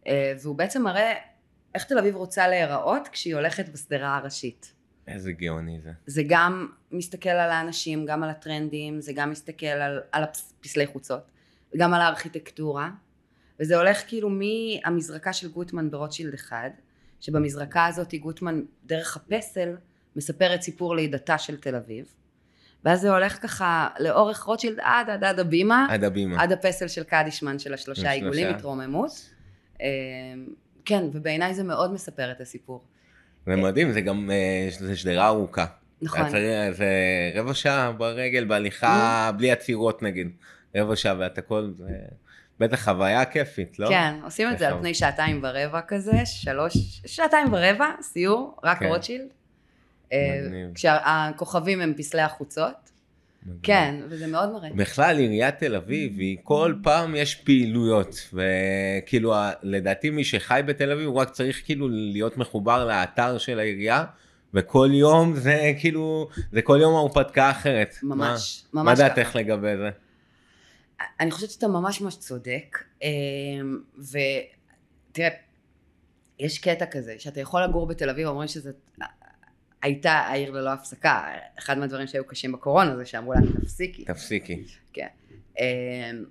[0.06, 1.14] אה, והוא בעצם מראה
[1.74, 4.72] איך תל אביב רוצה להיראות כשהיא הולכת בשדרה הראשית.
[5.08, 5.90] איזה גאוני זה.
[6.06, 11.30] זה גם מסתכל על האנשים, גם על הטרנדים, זה גם מסתכל על, על הפסלי חוצות,
[11.74, 12.90] וגם על הארכיטקטורה,
[13.60, 16.70] וזה הולך כאילו מהמזרקה של גוטמן ברוטשילד אחד,
[17.20, 19.76] שבמזרקה הזאת גוטמן דרך הפסל
[20.16, 22.04] מספרת סיפור לידתה של תל אביב,
[22.84, 26.42] ואז זה הולך ככה לאורך רוטשילד עד עד עד הבימה, עד הבימה.
[26.42, 28.10] עד הפסל של קדישמן של השלושה.
[28.10, 29.30] עיגולים, התרוממות.
[29.80, 29.86] אה,
[30.84, 32.84] כן, ובעיניי זה מאוד מספר את הסיפור.
[33.46, 35.66] זה מדהים, זה גם, אה, זה שדרה ארוכה.
[36.02, 36.30] נכון.
[36.30, 40.30] זה רבע שעה ברגל, בהליכה, בלי עצירות נגיד.
[40.76, 41.88] רבע שעה ואת הכל, זה
[42.60, 43.88] בטח חוויה כיפית, לא?
[43.88, 44.78] כן, עושים את זה על.
[44.78, 48.86] פני שעתיים ורבע כזה, שלוש, שעתיים ורבע, סיור, רק כן.
[48.86, 49.28] רוטשילד.
[50.12, 50.74] אה, מגניב.
[50.74, 52.90] כשהכוכבים הם פסלי החוצות,
[53.62, 54.68] כן, וזה מאוד מראה.
[54.76, 61.06] בכלל עיריית תל אביב היא כל פעם יש פעילויות וכאילו לדעתי מי שחי בתל אביב
[61.06, 64.04] הוא רק צריך כאילו להיות מחובר לאתר של העירייה
[64.54, 67.94] וכל יום זה כאילו זה כל יום הרפתקה אחרת.
[68.02, 69.08] ממש, מה, ממש מה.
[69.08, 69.90] דעתך לגבי זה?
[71.20, 75.28] אני חושבת שאתה ממש ממש צודק, אמ, ותראה,
[76.38, 78.70] יש קטע כזה, שאתה יכול לגור בתל אביב, אומרים שזה
[79.82, 81.24] הייתה העיר ללא הפסקה,
[81.58, 84.64] אחד מהדברים שהיו קשים בקורונה זה שאמרו לה תפסיקי, תפסיקי.
[84.92, 85.06] כן.
[85.58, 86.24] אמ,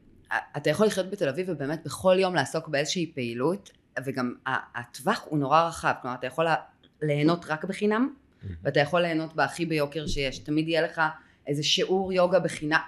[0.57, 3.71] אתה יכול לחיות בתל אביב ובאמת בכל יום לעסוק באיזושהי פעילות,
[4.05, 4.35] וגם
[4.75, 6.45] הטווח הוא נורא רחב, כלומר אתה יכול
[7.01, 8.13] ליהנות רק בחינם,
[8.63, 11.01] ואתה יכול ליהנות בהכי ביוקר שיש, תמיד יהיה לך
[11.47, 12.79] איזה שיעור יוגה בחינם.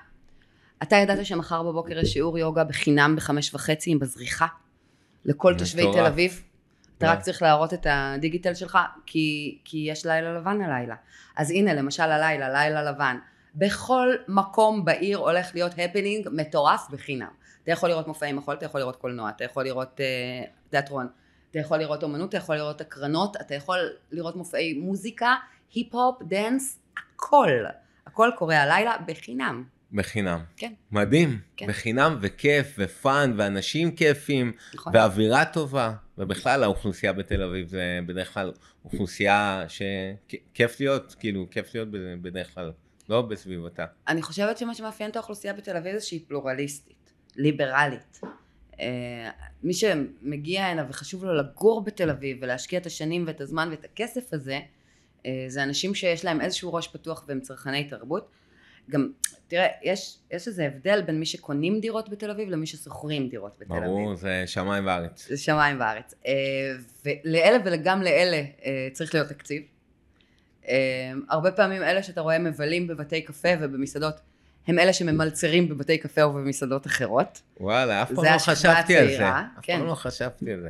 [0.83, 4.47] אתה ידעת שמחר בבוקר יש שיעור יוגה בחינם בחמש וחצי עם בזריחה?
[5.25, 5.91] לכל תושבי.
[5.93, 6.43] תל אביב?
[6.97, 7.11] אתה כן.
[7.11, 10.95] רק צריך להראות את הדיגיתל שלך, כי, כי יש לילה לבן הלילה.
[11.35, 13.17] אז הנה, למשל הלילה, לילה לבן.
[13.55, 17.27] בכל מקום בעיר הולך להיות הפנינג מטורף בחינם.
[17.63, 21.07] אתה יכול לראות מופעי מחול, אתה יכול לראות קולנוע, אתה יכול לראות אה, תיאטרון,
[21.51, 25.35] אתה יכול לראות אומנות, אתה יכול לראות הקרנות, אתה יכול לראות מופעי מוזיקה,
[25.73, 27.49] היפ-הופ, dance, הכל.
[28.07, 29.63] הכל קורה הלילה בחינם.
[29.93, 30.39] בחינם.
[30.57, 30.73] כן.
[30.91, 31.39] מדהים.
[31.57, 31.67] כן.
[31.67, 34.95] בחינם וכיף ו fun ואנשים כיפים נכון.
[34.95, 35.93] ואווירה טובה.
[36.17, 38.51] ובכלל האוכלוסייה בתל אביב זה בדרך כלל
[38.85, 41.87] אוכלוסייה שכיף להיות, כאילו כיף להיות
[42.21, 42.71] בדרך כלל,
[43.09, 43.85] לא בסביבתה.
[44.07, 48.21] אני חושבת שמה שמאפיין את האוכלוסייה בתל אביב זה שהיא פלורליסטית, ליברלית.
[48.79, 49.29] אה,
[49.63, 54.33] מי שמגיע הנה וחשוב לו לגור בתל אביב ולהשקיע את השנים ואת הזמן ואת הכסף
[54.33, 54.59] הזה,
[55.25, 58.29] אה, זה אנשים שיש להם איזשהו ראש פתוח והם צרכני תרבות.
[58.89, 59.11] גם,
[59.51, 63.73] תראה, יש, יש איזה הבדל בין מי שקונים דירות בתל אביב למי ששוכרים דירות בתל
[63.73, 63.83] אביב.
[63.83, 65.27] ברור, זה שמיים וארץ.
[65.27, 66.13] זה שמיים וארץ.
[66.27, 66.31] אה,
[67.05, 69.63] ולאלה וגם לאלה אה, צריך להיות תקציב.
[70.67, 74.19] אה, הרבה פעמים אלה שאתה רואה מבלים בבתי קפה ובמסעדות,
[74.67, 77.41] הם אלה שממלצרים בבתי קפה או במסעדות אחרות.
[77.59, 79.13] וואלה, אף פעם לא השכבה חשבתי על זה.
[79.13, 79.77] הצעירה, אף כן.
[79.77, 80.69] פעם לא חשבתי על זה.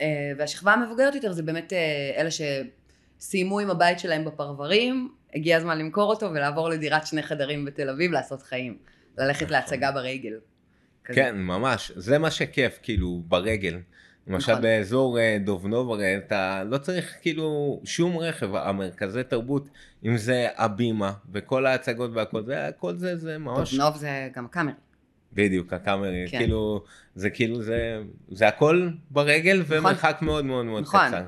[0.00, 1.72] אה, והשכבה המבוגרת יותר זה באמת
[2.16, 7.88] אלה שסיימו עם הבית שלהם בפרברים, הגיע הזמן למכור אותו ולעבור לדירת שני חדרים בתל
[7.88, 8.78] אביב לעשות חיים.
[9.18, 9.52] ללכת נכון.
[9.52, 10.32] להצגה ברגל.
[11.04, 11.20] כזה.
[11.20, 11.92] כן, ממש.
[11.96, 13.78] זה מה שכיף, כאילו, ברגל.
[14.26, 14.62] למשל נכון.
[14.62, 19.68] באזור אה, דובנוב, הרי אתה לא צריך כאילו שום רכב, המרכזי תרבות,
[20.04, 24.44] אם זה הבימה וכל ההצגות והכל, זה הכל זה, זה ממש, טוב, נוב זה גם
[24.44, 24.72] הקאמרי.
[25.32, 26.38] בדיוק, הקאמרי, כן.
[26.38, 31.08] כאילו, זה כאילו, זה, זה הכל ברגל ומרחק מאוד מאוד מאוד נכון.
[31.08, 31.22] קצר.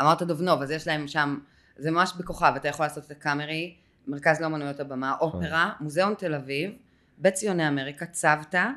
[0.00, 1.38] אמרת דובנוב, אז יש להם שם,
[1.76, 3.74] זה ממש בכוכב, אתה יכול לעשות את הקאמרי,
[4.06, 5.28] מרכז לאומנויות הבמה, נכון.
[5.28, 6.70] אופרה, מוזיאון תל אביב,
[7.18, 8.68] בית ציוני אמריקה, צוותא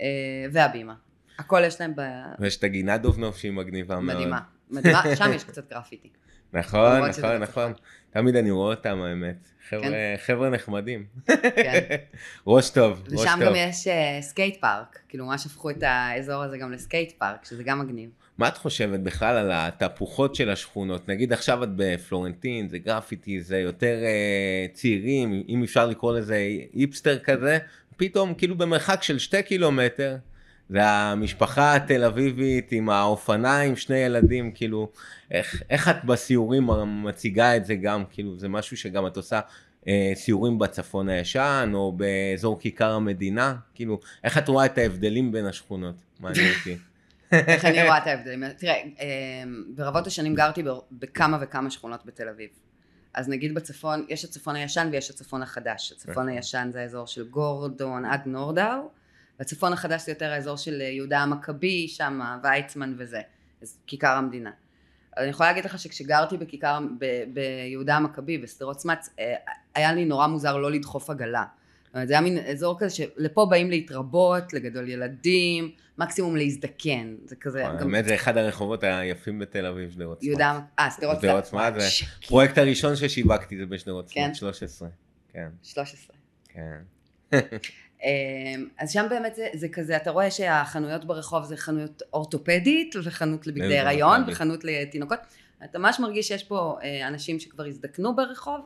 [0.00, 0.06] אה,
[0.52, 0.94] והבימה.
[1.38, 2.00] הכל יש להם ב...
[2.38, 4.16] ויש את הגינה דובנוב שהיא מגניבה מאוד.
[4.16, 4.40] מדהימה.
[4.70, 6.08] מדהימה, שם יש קצת גרפיטי.
[6.54, 7.36] נכון, נכון.
[7.36, 7.72] נכון.
[8.10, 9.36] תמיד אני רואה אותם האמת.
[9.68, 11.04] חבר'ה, חבר'ה נחמדים.
[11.56, 11.96] כן.
[12.46, 13.48] ראש טוב, ראש ושם טוב.
[13.48, 17.44] גם יש אה, skate park, כאילו ממש הפכו את האזור הזה גם ל skate park,
[17.44, 18.10] שזה גם מגניב.
[18.38, 21.08] מה את חושבת בכלל על התהפוכות של השכונות?
[21.08, 26.36] נגיד עכשיו את בפלורנטין, זה גרפיטי, זה יותר אה, צעירים, אם אפשר לקרוא לזה
[26.72, 27.58] היפסטר כזה,
[27.96, 30.16] פתאום כאילו במרחק של שתי קילומטר,
[30.68, 34.90] זה המשפחה התל אביבית עם האופניים, שני ילדים, כאילו,
[35.30, 36.66] איך, איך את בסיורים
[37.04, 39.40] מציגה את זה גם, כאילו, זה משהו שגם את עושה
[39.88, 45.46] אה, סיורים בצפון הישן, או באזור כיכר המדינה, כאילו, איך את רואה את ההבדלים בין
[45.46, 45.94] השכונות?
[46.20, 46.76] מעניין אותי.
[47.32, 48.44] איך אני רואה את ההבדלים.
[48.58, 49.42] תראה, אה,
[49.74, 52.48] ברבות השנים גרתי בכמה וכמה שכונות בתל אביב.
[53.14, 55.92] אז נגיד בצפון, יש הצפון הישן ויש הצפון החדש.
[55.92, 58.90] הצפון הישן זה האזור של גורדון עד נורדאו,
[59.38, 63.20] והצפון החדש זה יותר האזור של אה, יהודה המכבי, שם ויצמן וזה,
[63.62, 64.50] אז כיכר המדינה.
[65.16, 69.34] אני יכולה להגיד לך שכשגרתי בכיכר, ב- ביהודה המכבי, בשדרות סמץ, אה,
[69.74, 71.44] היה לי נורא מוזר לא לדחוף עגלה.
[71.86, 77.36] זאת אומרת, זה היה מין אזור כזה שלפה באים להתרבות, לגדול ילדים, מקסימום להזדקן, זה
[77.36, 80.28] כזה, האמת זה אחד הרחובות היפים בתל אביב, שדרות סמאט.
[80.28, 82.24] יהודה, אה, שדרות שדרות סמאט, סמאט זה שקט.
[82.24, 84.24] הפרויקט הראשון ששיווקתי זה בשדרות כן?
[84.24, 84.88] סמאט, 13.
[85.32, 86.16] כן, 13.
[86.48, 86.78] כן.
[88.04, 93.46] אמ, אז שם באמת זה, זה כזה, אתה רואה שהחנויות ברחוב זה חנות אורתופדית וחנות
[93.46, 94.24] לבגדי הריון.
[94.26, 95.18] וחנות לתינוקות.
[95.64, 98.60] אתה ממש מרגיש שיש פה אה, אנשים שכבר הזדקנו ברחוב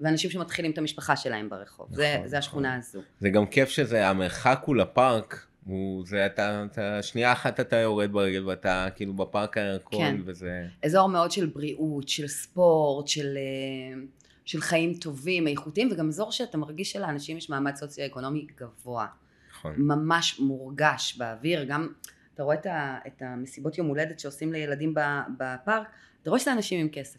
[0.00, 1.86] ואנשים שמתחילים את המשפחה שלהם ברחוב.
[1.90, 2.78] זה, נכון, זה השכונה נכון.
[2.78, 3.00] הזו.
[3.20, 8.12] זה גם כיף שזה, המרחק הוא לפארק, הוא, זה אתה, אתה, שנייה אחת אתה יורד
[8.12, 10.16] ברגל ואתה כאילו בפארק הירקון, כן.
[10.24, 14.00] וזה, אזור מאוד של בריאות, של ספורט, של, אה,
[14.44, 19.06] של חיים טובים, איכותיים, וגם אזור שאתה מרגיש שלאנשים יש מעמד סוציו-אקונומי גבוה.
[19.50, 19.74] נכון.
[19.78, 21.88] ממש מורגש באוויר, גם
[22.34, 24.94] אתה רואה את, ה, את המסיבות יום הולדת שעושים לילדים
[25.38, 25.86] בפארק,
[26.22, 27.18] אתה רואה שזה אנשים עם כסף,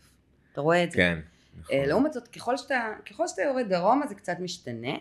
[0.51, 0.97] אתה רואה את זה.
[0.97, 1.19] כן,
[1.59, 1.75] נכון.
[1.75, 4.93] אה, לעומת זאת, ככל שאתה, ככל שאתה יורד דרומה זה קצת משתנה.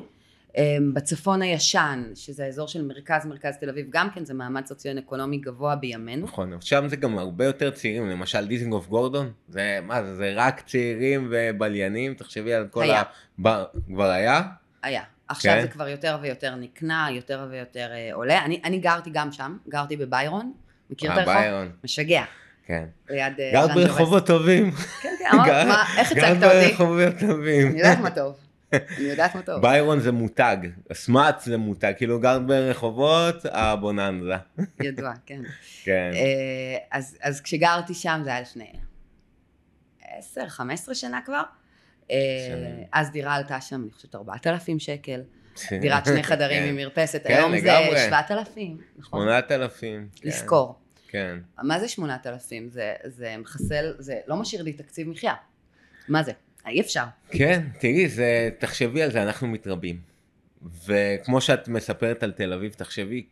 [0.56, 5.38] אה, בצפון הישן, שזה האזור של מרכז מרכז תל אביב, גם כן זה מעמד סוציו-אקונומי
[5.38, 6.26] גבוה בימינו.
[6.26, 10.60] נכון, שם זה גם הרבה יותר צעירים, למשל דיזינגוף גורדון, זה מה זה, זה רק
[10.60, 13.02] צעירים ובליינים, תחשבי על כל היה.
[13.46, 13.64] ה...
[13.86, 14.42] כבר היה?
[14.82, 15.02] היה.
[15.28, 15.62] עכשיו כן.
[15.62, 18.44] זה כבר יותר ויותר נקנה, יותר ויותר אה, עולה.
[18.44, 20.52] אני, אני גרתי גם שם, גרתי בביירון.
[20.90, 21.34] מכיר את אה, הרחוב?
[21.34, 22.24] ביירון, משגע.
[22.66, 22.84] כן.
[23.10, 23.74] ליד אה, גרת.
[23.74, 24.70] ברחובות טובים.
[24.70, 25.48] כן, כן, אמרת,
[25.98, 26.68] איך גרת הצגת אותי?
[26.68, 27.68] ברחובות טובים.
[27.68, 28.41] אני יודעת מה טוב.
[28.72, 29.62] אני יודעת מה טוב.
[29.62, 30.56] ביירון זה מותג,
[30.92, 34.34] סמאץ זה מותג, כאילו גרת ברחובות, הבוננזה.
[34.80, 35.40] ידוע, כן.
[35.84, 36.10] כן.
[36.14, 38.72] אה, אז, אז כשגרתי שם זה היה לפני
[40.18, 41.42] 10, 15 שנה כבר.
[42.10, 42.16] אה,
[42.48, 42.84] שנים.
[42.92, 45.20] אז דירה עלתה שם, אני חושבת, 4,000 שקל.
[45.80, 46.68] דירת שני חדרים כן.
[46.68, 47.58] עם מרפסת, כן, היום.
[47.60, 49.20] זה 7,000, נכון?
[49.22, 50.08] 8,000.
[50.16, 50.28] כן.
[50.28, 50.78] לשכור.
[51.08, 51.38] כן.
[51.62, 52.68] מה זה 8,000?
[52.70, 55.34] זה, זה מחסל, זה לא משאיר לי תקציב מחיה.
[56.08, 56.32] מה זה?
[56.66, 57.04] אי אפשר.
[57.30, 59.96] כן, תראי, זה, תחשבי על זה, אנחנו מתרבים.
[60.86, 63.26] וכמו שאת מספרת על תל אביב, תחשבי,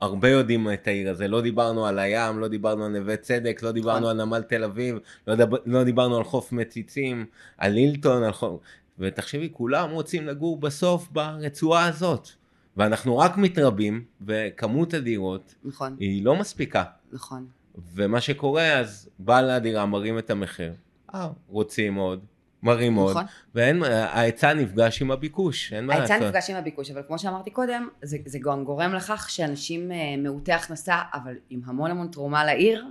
[0.00, 3.72] הרבה יודעים את העיר הזה, לא דיברנו על הים, לא דיברנו על נווה צדק, לא
[3.72, 4.20] דיברנו נכון.
[4.20, 7.26] על נמל תל אביב, לא, דב, לא דיברנו על חוף מציצים,
[7.58, 8.60] על הילטון, על חוף...
[8.98, 12.28] ותחשבי, כולם רוצים לגור בסוף ברצועה הזאת.
[12.76, 16.84] ואנחנו רק מתרבים, וכמות הדירות נכון, היא לא מספיקה.
[17.12, 17.46] נכון.
[17.94, 20.72] ומה שקורה, אז בעל הדירה מרים את המחיר,
[21.14, 22.24] אה, רוצים עוד,
[22.62, 23.24] מרים עוד, נכון.
[23.54, 26.10] ואין, ההיצע נפגש עם הביקוש, אין מה לעשות.
[26.10, 29.96] ההיצע נפגש עם הביקוש, אבל כמו שאמרתי קודם, זה, זה גם גורם לכך שאנשים אה,
[30.18, 32.84] מעוטי הכנסה, אבל עם המון המון תרומה לעיר,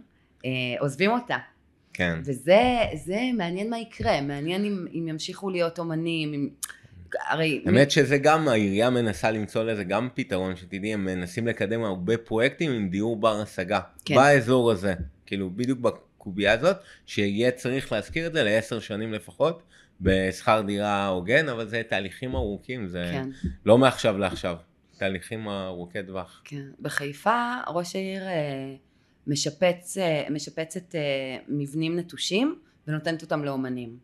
[0.45, 1.37] אה, עוזבים אותה.
[1.93, 2.19] כן.
[2.25, 2.61] וזה
[3.05, 6.49] זה מעניין מה יקרה, מעניין אם, אם ימשיכו להיות אומנים, אם...
[7.29, 7.63] הרי...
[7.65, 12.71] האמת שזה גם, העירייה מנסה למצוא לזה גם פתרון, שתדעי, הם מנסים לקדם הרבה פרויקטים
[12.71, 13.79] עם דיור בר השגה.
[14.05, 14.15] כן.
[14.15, 14.93] באזור הזה,
[15.25, 15.79] כאילו בדיוק
[16.21, 19.63] בקובייה הזאת, שיהיה צריך להשכיר את זה לעשר שנים לפחות,
[20.01, 23.29] בשכר דירה הוגן, אבל זה תהליכים ארוכים, זה כן,
[23.65, 24.55] לא מעכשיו לעכשיו,
[24.97, 26.41] תהליכים ארוכי טווח.
[26.45, 26.65] כן.
[26.79, 28.75] בחיפה ראש העיר אה,
[29.27, 31.01] משפץ, אה, משפצת אה,
[31.47, 33.97] מבנים נטושים ונותנת אותם לאומנים.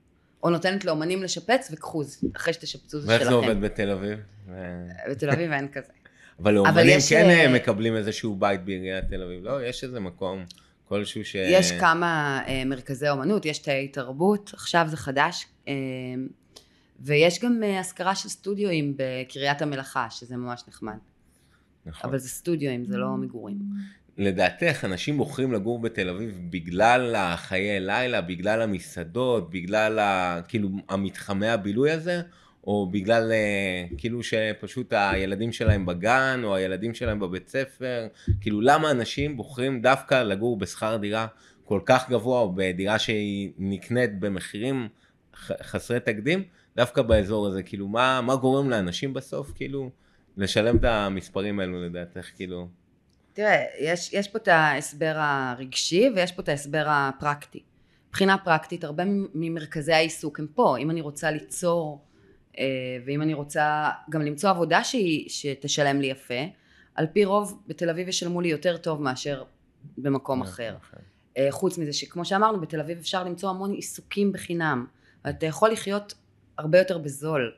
[0.44, 3.48] או נותנת לאומנים לשפץ וכחוז, אחרי שתשפצו זה ואיך זה שלכם.
[3.48, 4.20] עובד בתל אביב?
[5.10, 5.92] בתל אביב אין כזה.
[6.40, 9.66] אבל לאומנים כן מקבלים איזשהו בית בעיריית תל אביב, לא?
[9.66, 10.46] יש איזה מקום
[10.90, 11.36] כלשהו ש...
[11.36, 15.74] יש כמה אה, מרכזי אומנות, יש תאי תרבות, עכשיו זה חדש, אה,
[17.00, 20.98] ויש גם אה, השכרה של סטודיואים בקריית המלאכה, שזה ממש נחמד.
[21.86, 22.10] נכון.
[22.10, 23.58] אבל זה סטודיואים, זה לא מגורים.
[24.18, 30.42] לדעתך, אנשים בוחרים לגור בתל אביב בגלל החיי לילה, בגלל המסעדות, בגלל ה...
[30.48, 32.22] כאילו המתחמי הבילוי הזה,
[32.68, 38.08] או בגלל אה, כאילו שפשוט הילדים שלהם בגן, או הילדים שלהם בבית ספר,
[38.42, 41.28] כאילו למה אנשים בוחרים דווקא לגור בשכר דירה
[41.66, 44.88] כל כך גבוה, או בדירה שהיא נקנית במחירים
[45.62, 46.44] חסרי תקדים,
[46.76, 49.90] דווקא באזור הזה, כאילו מה, מה גורם לאנשים בסוף, כאילו,
[50.38, 52.68] לשלם את המספרים האלו לדעתך, כאילו,
[53.34, 57.64] תראה, יש, יש פה את ההסבר הרגשי ויש פה את ההסבר הפרקטי.
[58.10, 59.04] מבחינה פרקטית, הרבה
[59.34, 60.78] ממרכזי העיסוק הם פה.
[60.78, 62.07] אם אני רוצה ליצור,
[63.06, 66.44] ואם אני רוצה גם למצוא עבודה שהיא, שתשלם לי יפה,
[66.96, 69.44] על פי רוב בתל אביב ישלמו לי יותר טוב מאשר
[69.98, 70.76] במקום אחר.
[71.38, 74.86] אה, חוץ מזה שכמו שאמרנו, בתל אביב אפשר למצוא המון עיסוקים בחינם.
[75.30, 76.14] אתה יכול לחיות
[76.58, 77.54] הרבה יותר בזול.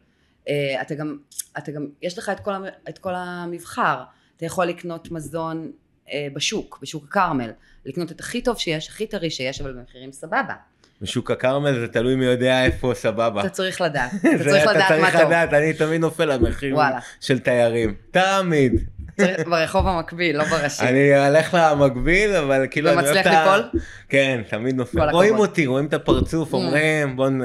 [0.48, 1.18] אה, אתה גם,
[1.58, 2.52] אתה גם, יש לך את כל,
[2.90, 4.04] את כל המבחר.
[4.38, 5.72] אתה יכול לקנות מזון
[6.12, 7.52] אה, בשוק, בשוק הכרמל.
[7.86, 10.56] לקנות את הכי טוב שיש, הכי טרי שיש, אבל במחירים סבבה.
[11.02, 13.42] בשוק הכרמל זה תלוי מי יודע איפה סבבה.
[13.42, 14.12] אתה צריך לדעת.
[14.36, 15.22] אתה צריך לדעת מה צריך טוב.
[15.28, 17.00] לדעת, אני תמיד נופל על מחיר וואלה.
[17.22, 17.94] של תיירים.
[18.12, 18.74] תמיד.
[19.18, 20.82] צריך- ברחוב המקביל, לא בראשי.
[20.84, 22.90] אני הולך למקביל, אבל כאילו...
[22.90, 23.80] אני אוהב ומצליח את ה- ליפול?
[24.10, 25.10] כן, תמיד נופל.
[25.10, 26.56] רואים אותי, רואים את הפרצוף, Mm.
[26.56, 27.42] אומרים, בוא נ...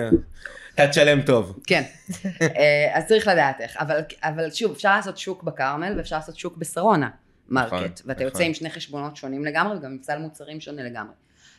[0.75, 1.59] אתה תשלם טוב.
[1.67, 1.83] כן.
[2.43, 3.77] אה, אז צריך לדעת איך.
[3.81, 7.09] אבל, אבל שוב, אפשר לעשות שוק בכרמל ואפשר לעשות שוק בשרונה
[7.49, 7.73] מרקט.
[7.73, 8.47] נכון, ואתה יוצא נכון.
[8.47, 11.12] עם שני חשבונות שונים לגמרי וגם עם סל מוצרים שונה לגמרי.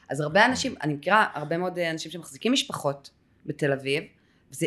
[0.09, 3.09] אז הרבה אנשים, אני מכירה הרבה מאוד אנשים שמחזיקים משפחות
[3.45, 4.03] בתל אביב,
[4.51, 4.65] וזה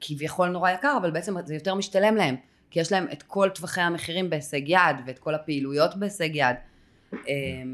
[0.00, 2.36] כביכול נורא יקר, אבל בעצם זה יותר משתלם להם.
[2.70, 6.56] כי יש להם את כל טווחי המחירים בהישג יד, ואת כל הפעילויות בהישג יד.
[7.14, 7.18] אה,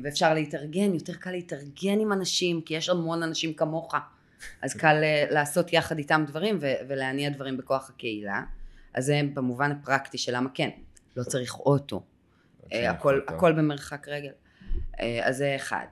[0.04, 3.94] ואפשר להתארגן, יותר קל להתארגן עם אנשים, כי יש המון אנשים כמוך.
[4.62, 8.42] אז קל אה, לעשות יחד איתם דברים ו- ולהניע דברים בכוח הקהילה.
[8.94, 10.70] אז זה במובן הפרקטי של למה כן,
[11.16, 12.02] לא צריך אוטו.
[12.72, 14.32] אה, הכל, הכל במרחק רגל.
[15.00, 15.86] אה, אז זה אחד.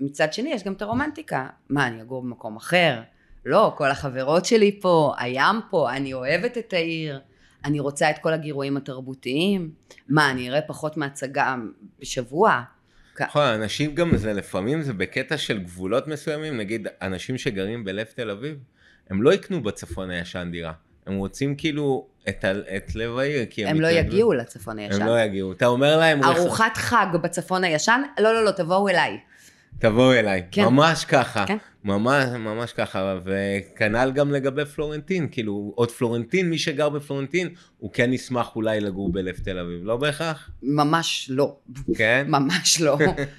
[0.00, 1.46] מצד שני, יש גם את הרומנטיקה.
[1.68, 3.00] מה, אני אגור במקום אחר?
[3.44, 7.20] לא, כל החברות שלי פה, הים פה, אני אוהבת את העיר,
[7.64, 9.70] אני רוצה את כל הגירויים התרבותיים.
[10.08, 11.56] מה, אני אראה פחות מהצגה
[12.00, 12.62] בשבוע?
[13.20, 18.30] נכון, אנשים גם זה לפעמים זה בקטע של גבולות מסוימים, נגיד אנשים שגרים בלב תל
[18.30, 18.58] אביב,
[19.10, 20.72] הם לא יקנו בצפון הישן דירה.
[21.06, 23.76] הם רוצים כאילו את, ה- את לב העיר, כי הם...
[23.76, 23.88] הם לא.
[23.88, 25.02] יגיעו לצפון הישן.
[25.02, 25.52] הם לא יגיעו.
[25.52, 28.02] אתה אומר להם, ארוחת חג בצפון הישן?
[28.20, 29.18] לא, לא, לא, תבואו אליי.
[29.78, 30.42] תבואו אליי.
[30.50, 30.64] כן.
[30.64, 31.44] ממש ככה.
[31.46, 31.56] כן.
[31.84, 33.18] ממש, ממש ככה.
[33.24, 35.28] וכנ"ל גם לגבי פלורנטין.
[35.30, 39.80] כאילו, עוד פלורנטין, מי שגר בפלורנטין, הוא כן ישמח אולי לגור בלב תל אביב.
[39.84, 40.50] לא בהכרח?
[40.62, 41.56] ממש לא.
[41.96, 42.26] כן?
[42.34, 42.98] ממש לא.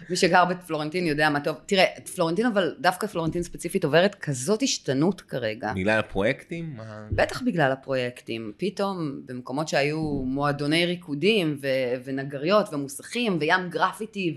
[0.09, 1.55] מי שגר בפלורנטין יודע מה טוב.
[1.65, 5.73] תראה, פלורנטין, אבל דווקא פלורנטין ספציפית עוברת כזאת השתנות כרגע.
[5.75, 6.73] בגלל הפרויקטים?
[6.77, 8.51] מה- בטח בגלל הפרויקטים.
[8.57, 11.67] פתאום במקומות שהיו מועדוני ריקודים ו-
[12.05, 14.35] ונגריות ומוסכים וים גרפיטי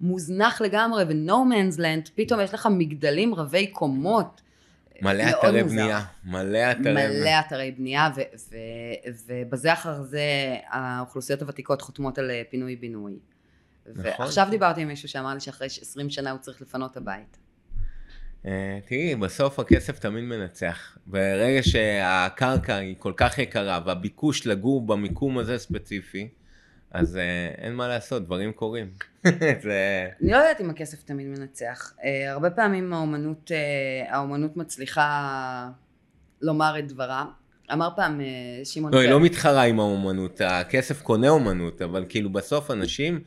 [0.00, 4.40] ומוזנח לגמרי ו-No man's land, פתאום יש לך מגדלים רבי קומות.
[5.02, 5.74] מלא אתרי מוזר.
[5.74, 6.04] בנייה.
[6.24, 7.40] מלא אתרי מלא בנייה.
[7.40, 10.20] אתרי בנייה, ו- ו- ובזה אחר זה
[10.68, 13.18] האוכלוסיות הוותיקות חותמות על אה, פינוי-בינוי.
[13.86, 14.04] נכון.
[14.04, 17.38] ועכשיו דיברתי עם מישהו שאמר לי שאחרי 20 שנה הוא צריך לפנות את הבית.
[18.46, 20.98] אה, תראי, בסוף הכסף תמיד מנצח.
[21.06, 26.28] ברגע שהקרקע היא כל כך יקרה והביקוש לגור במיקום הזה ספציפי,
[26.94, 28.90] אז אה, אין מה לעשות, דברים קורים.
[29.62, 30.08] זה...
[30.22, 31.92] אני לא יודעת אם הכסף תמיד מנצח.
[32.04, 35.68] אה, הרבה פעמים האומנות, אה, האומנות מצליחה
[36.40, 37.24] לומר את דברה.
[37.72, 38.20] אמר פעם
[38.64, 43.20] שמעון לא, היא לא מתחרה עם האומנות, הכסף קונה אומנות, אבל כאילו בסוף אנשים,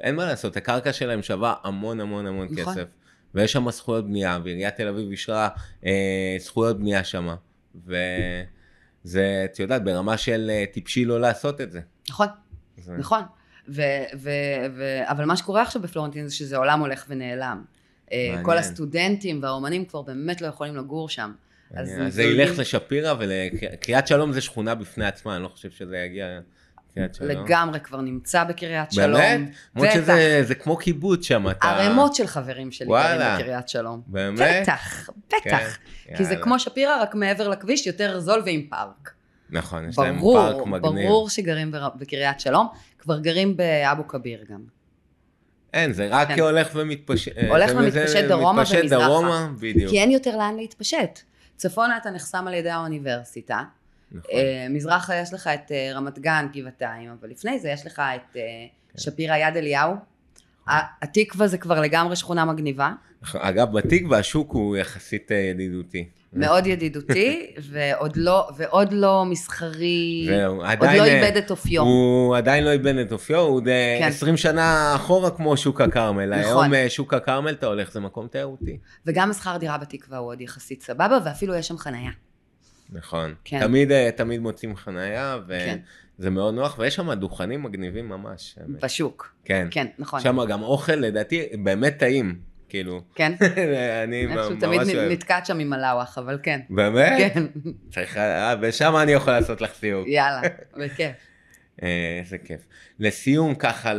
[0.00, 2.72] אין מה לעשות, הקרקע שלהם שווה המון המון המון נכון.
[2.74, 2.84] כסף.
[3.34, 5.48] ויש שם זכויות בנייה, ועיריית תל אביב אישרה
[5.86, 7.34] אה, זכויות בנייה שם.
[7.86, 11.80] וזה, את יודעת, ברמה של טיפשי לא לעשות את זה.
[12.10, 12.26] נכון,
[12.80, 13.22] זה- נכון.
[13.68, 13.82] ו-
[14.18, 14.30] ו-
[14.76, 17.64] ו- אבל מה שקורה עכשיו בפלורנטין זה שזה עולם הולך ונעלם.
[18.12, 18.44] אה, מעניין.
[18.44, 21.32] כל הסטודנטים והאומנים כבר באמת לא יכולים לגור שם.
[21.74, 25.96] אז אז זה ילך לשפירא ולקריית שלום זה שכונה בפני עצמה, אני לא חושב שזה
[25.96, 26.40] יגיע.
[27.20, 29.20] לגמרי כבר נמצא בקריית שלום.
[29.20, 29.40] באמת?
[29.76, 29.92] למרות.
[29.94, 31.66] שזה זה כמו קיבוץ שם, אתה...
[31.66, 33.36] ערימות של חברים שלי גרים.
[33.38, 34.02] בקריית שלום.
[34.06, 34.62] באמת?
[34.62, 35.78] בטח, כן, בטח.
[36.16, 36.44] כי זה יאללה.
[36.44, 39.10] כמו שפירא, רק מעבר לכביש, יותר זול ועם פארק.
[39.50, 41.08] נכון, יש להם פארק ברור, מגניב.
[41.08, 42.66] ברור שגרים בקריית שלום,
[42.98, 44.60] כבר גרים באבו כביר גם.
[45.74, 46.40] אין, זה רק כן.
[46.40, 47.32] הולך ומתפשט.
[47.48, 49.04] הולך זה- ומתפשט דרומה מתפשט ומזרחה.
[49.06, 49.90] דרומה, בדיוק.
[49.90, 51.18] כי אין יותר לאן להתפשט.
[51.56, 53.62] צפונה אתה נחסם על ידי האוניברסיטה,
[54.12, 54.30] נכון.
[54.34, 58.36] אה, מזרחה יש לך את אה, רמת גן, גבעתיים, אבל לפני זה יש לך את
[58.36, 58.40] אה,
[58.92, 58.98] כן.
[58.98, 59.94] שפירא יד אליהו.
[61.02, 62.92] התקווה זה כבר לגמרי שכונה מגניבה.
[63.34, 66.08] אגב, בתקווה השוק הוא יחסית אה, ידידותי.
[66.32, 70.82] מאוד ידידותי, ועוד לא, ועוד לא מסחרי, זהו, עוד.
[70.82, 71.82] לא אה, איבד את אופיו.
[71.82, 74.06] הוא עדיין לא איבד את אופיו, הוא די כן.
[74.06, 76.40] 20 שנה אחורה כמו שוק הכרמל.
[76.40, 76.64] נכון.
[76.64, 78.78] היום אה, שוק הכרמל אתה הולך, זה מקום תיירותי.
[79.06, 82.10] וגם השכר דירה בתקווה הוא עוד יחסית סבבה, ואפילו יש שם חנייה.
[82.92, 83.34] נכון.
[83.44, 83.60] כן.
[83.60, 85.78] תמיד, אה, תמיד מוצאים חניה, כן.
[86.18, 88.56] וזה מאוד נוח, ויש שם דוכנים מגניבים ממש.
[88.60, 88.84] האמת.
[88.84, 89.34] בשוק.
[89.44, 89.68] כן.
[89.70, 90.20] כן, נכון.
[90.20, 92.48] שם גם אוכל, לדעתי, באמת טעים.
[92.68, 93.32] כאילו, כן?
[94.04, 95.12] אני ממש תמיד אוהב.
[95.12, 96.60] נתקעת שם עם מלאווח, אבל כן.
[96.70, 97.32] באמת?
[97.34, 97.46] כן,
[97.90, 100.08] צריך, אה, ושם אני יכול לעשות לך סיור.
[100.08, 100.40] יאללה,
[100.80, 101.16] בכיף.
[101.82, 102.60] אה, איזה כיף.
[102.98, 103.92] לסיום, ככה,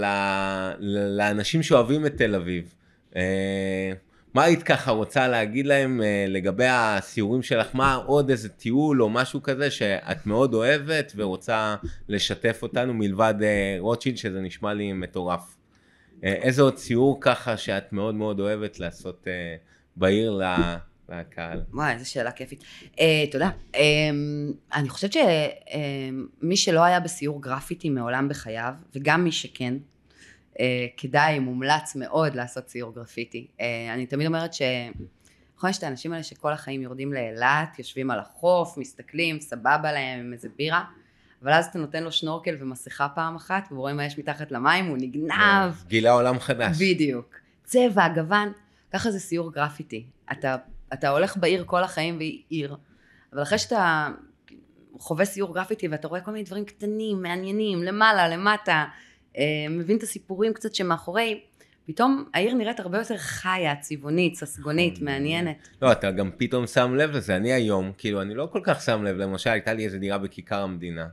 [1.17, 2.73] לאנשים שאוהבים את תל אביב,
[3.15, 3.91] אה,
[4.33, 7.67] מה היית ככה רוצה להגיד להם אה, לגבי הסיורים שלך?
[7.73, 11.75] מה עוד איזה טיול או משהו כזה שאת מאוד אוהבת ורוצה
[12.09, 15.57] לשתף אותנו מלבד אה, רוטשילד, שזה נשמע לי מטורף.
[16.23, 19.27] אה, איזה עוד סיור ככה שאת מאוד מאוד אוהבת לעשות
[19.95, 20.41] בעיר
[21.09, 21.61] לקהל?
[21.73, 22.63] וואי, איזה שאלה כיפית.
[23.31, 23.49] תודה.
[24.73, 29.73] אני חושבת שמי שלא היה בסיור גרפיטי מעולם בחייו, וגם מי שכן,
[30.97, 33.47] כדאי, מומלץ מאוד לעשות סיור גרפיטי.
[33.57, 33.61] Uh,
[33.93, 34.61] אני תמיד אומרת ש...
[35.59, 40.19] נכון, יש את האנשים האלה שכל החיים יורדים לאילת, יושבים על החוף, מסתכלים, סבבה להם
[40.19, 40.83] עם איזה בירה,
[41.43, 44.85] אבל אז אתה נותן לו שנורקל ומסכה פעם אחת, והוא רואה מה יש מתחת למים,
[44.85, 45.73] הוא נגנב.
[45.87, 46.81] גילה עולם חדש.
[46.81, 47.35] בדיוק.
[47.63, 48.51] צבע, גוון,
[48.93, 50.05] ככה זה סיור גרפיטי.
[50.31, 50.55] אתה,
[50.93, 52.75] אתה הולך בעיר כל החיים והיא עיר,
[53.33, 54.07] אבל אחרי שאתה
[54.99, 58.85] חווה סיור גרפיטי ואתה רואה כל מיני דברים קטנים, מעניינים, למעלה, למטה, אה,
[59.69, 61.39] מבין את הסיפורים קצת שמאחורי,
[61.85, 65.05] פתאום העיר נראית הרבה יותר חיה, צבעונית, ססגונית, נכון.
[65.05, 65.67] מעניינת.
[65.81, 69.03] לא, אתה גם פתאום שם לב לזה, אני היום, כאילו, אני לא כל כך שם
[69.03, 71.07] לב, למשל, הייתה לי איזה דירה בכיכר המדינה,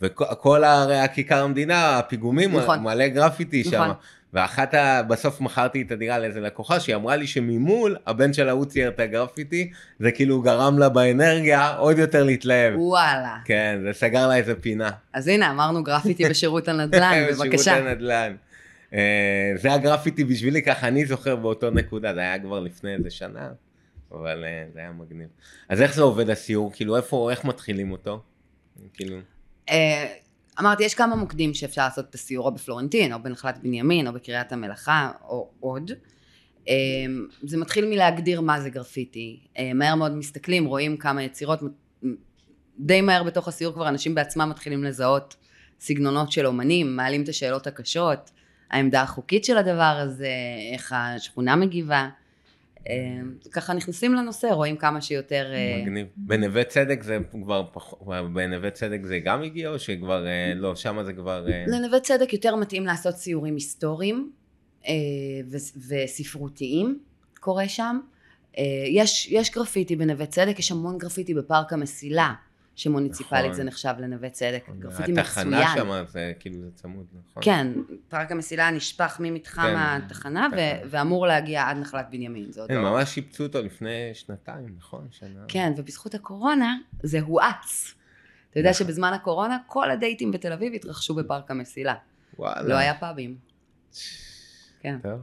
[0.00, 2.78] וכל הרי הכיכר המדינה, הפיגומים, נכון.
[2.82, 3.94] מלא גרפיטי שם, נכון.
[4.32, 5.02] ואחת, ה...
[5.02, 9.00] בסוף מכרתי את הדירה לאיזה לקוחה, שהיא אמרה לי שממול, הבן שלה הוא צייר את
[9.00, 12.74] הגרפיטי, זה כאילו גרם לה באנרגיה עוד יותר להתלהב.
[12.76, 13.36] וואלה.
[13.44, 14.90] כן, זה סגר לה איזה פינה.
[15.12, 17.76] אז הנה, אמרנו גרפיטי בשירות הנדל"ן, בשירות בבקשה.
[17.76, 18.34] הנדל"ן.
[18.94, 23.48] אה, זה הגרפיטי בשבילי, ככה אני זוכר באותו נקודה, זה היה כבר לפני איזה שנה,
[24.12, 25.28] אבל אה, זה היה מגניב.
[25.68, 26.72] אז איך זה עובד הסיור?
[26.72, 28.22] כאילו, איפה, איך מתחילים אותו?
[28.94, 29.16] כאילו,
[30.60, 35.12] אמרתי, יש כמה מוקדים שאפשר לעשות את הסיור בפלורנטין, או בנחלת בנימין, או בקריית המלאכה,
[35.28, 35.90] או עוד.
[36.68, 39.40] אמ, זה מתחיל מלהגדיר מה זה גרפיטי.
[39.58, 41.60] אה, מהר מאוד מסתכלים, רואים כמה יצירות,
[42.78, 45.36] די מהר בתוך הסיור כבר אנשים בעצמם מתחילים לזהות
[45.80, 48.30] סגנונות של אומנים, מעלים את השאלות הקשות,
[48.70, 50.32] העמדה החוקית של הדבר הזה,
[50.72, 52.08] איך השכונה מגיבה.
[52.88, 55.52] אמ, ככה נכנסים לנושא, רואים כמה שיותר...
[55.54, 56.06] אה, מגניב.
[56.16, 57.98] בנווה צדק זה כבר פחות,
[58.32, 61.48] בנווה צדק זה גם הגיע או שכבר, אה, לא, שם זה כבר...
[61.48, 64.32] אה, לנווה צדק יותר מתאים לעשות סיורים היסטוריים
[65.88, 66.98] וספרותיים,
[67.40, 68.00] קורה שם.
[68.86, 72.34] יש, יש גרפיטי בנווה צדק, יש המון גרפיטי בפארק המסילה.
[72.76, 73.54] שמוניציפלית נכון.
[73.54, 75.18] זה נחשב לנווה צדק, גרפיטי מצוין.
[75.18, 77.42] התחנה שם זה כאילו זה צמוד, נכון?
[77.42, 77.72] כן,
[78.08, 80.88] פארק המסילה נשפך ממתחם כן, התחנה ו-.
[80.90, 82.52] ואמור להגיע עד נחלת בנימין.
[82.52, 85.06] זה הם לא- ממש שיפצו אותו לפני שנתיים, נכון?
[85.10, 85.40] שנה.
[85.48, 87.94] כן, ובזכות הקורונה זה הואץ.
[88.50, 88.86] אתה יודע נכון.
[88.86, 91.94] שבזמן הקורונה כל הדייטים בתל אביב התרחשו בפארק המסילה.
[92.38, 92.62] וואלה.
[92.68, 93.36] לא היה פאבים.
[94.80, 94.98] כן.
[95.02, 95.20] טוב.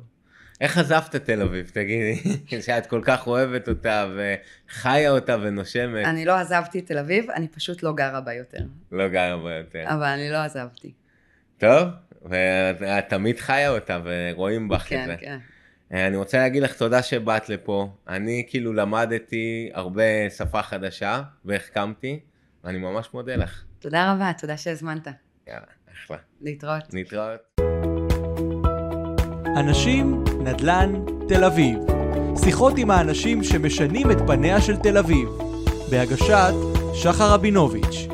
[0.61, 2.15] איך עזבת את תל אביב, תגידי,
[2.65, 7.47] שאת כל כך אוהבת אותה וחיה אותה ונושמת, אני לא עזבתי את תל אביב, אני
[7.47, 8.63] פשוט לא גרה בה יותר.
[8.91, 9.83] לא גרה בה יותר.
[9.87, 10.91] אבל אני לא עזבתי.
[11.57, 11.87] טוב,
[12.25, 15.15] ואת תמיד חיה אותה ורואים בך את כן, זה.
[15.19, 15.37] כן.
[15.93, 17.93] אה, אני רוצה להגיד לך תודה שבאת לפה.
[18.07, 22.19] אני כאילו למדתי הרבה שפה חדשה והחכמתי,
[22.63, 23.63] ואני ממש מודה לך.
[23.79, 25.07] תודה רבה, תודה שהזמנת.
[25.47, 26.17] יאללה, אחלה.
[26.41, 26.93] להתראות.
[26.93, 27.90] להתראות.
[29.55, 30.93] אנשים, נדל"ן,
[31.27, 31.77] תל אביב.
[32.43, 35.29] שיחות עם האנשים שמשנים את פניה של תל אביב.
[35.89, 36.53] בהגשת
[36.93, 38.10] שחר רבינוביץ'.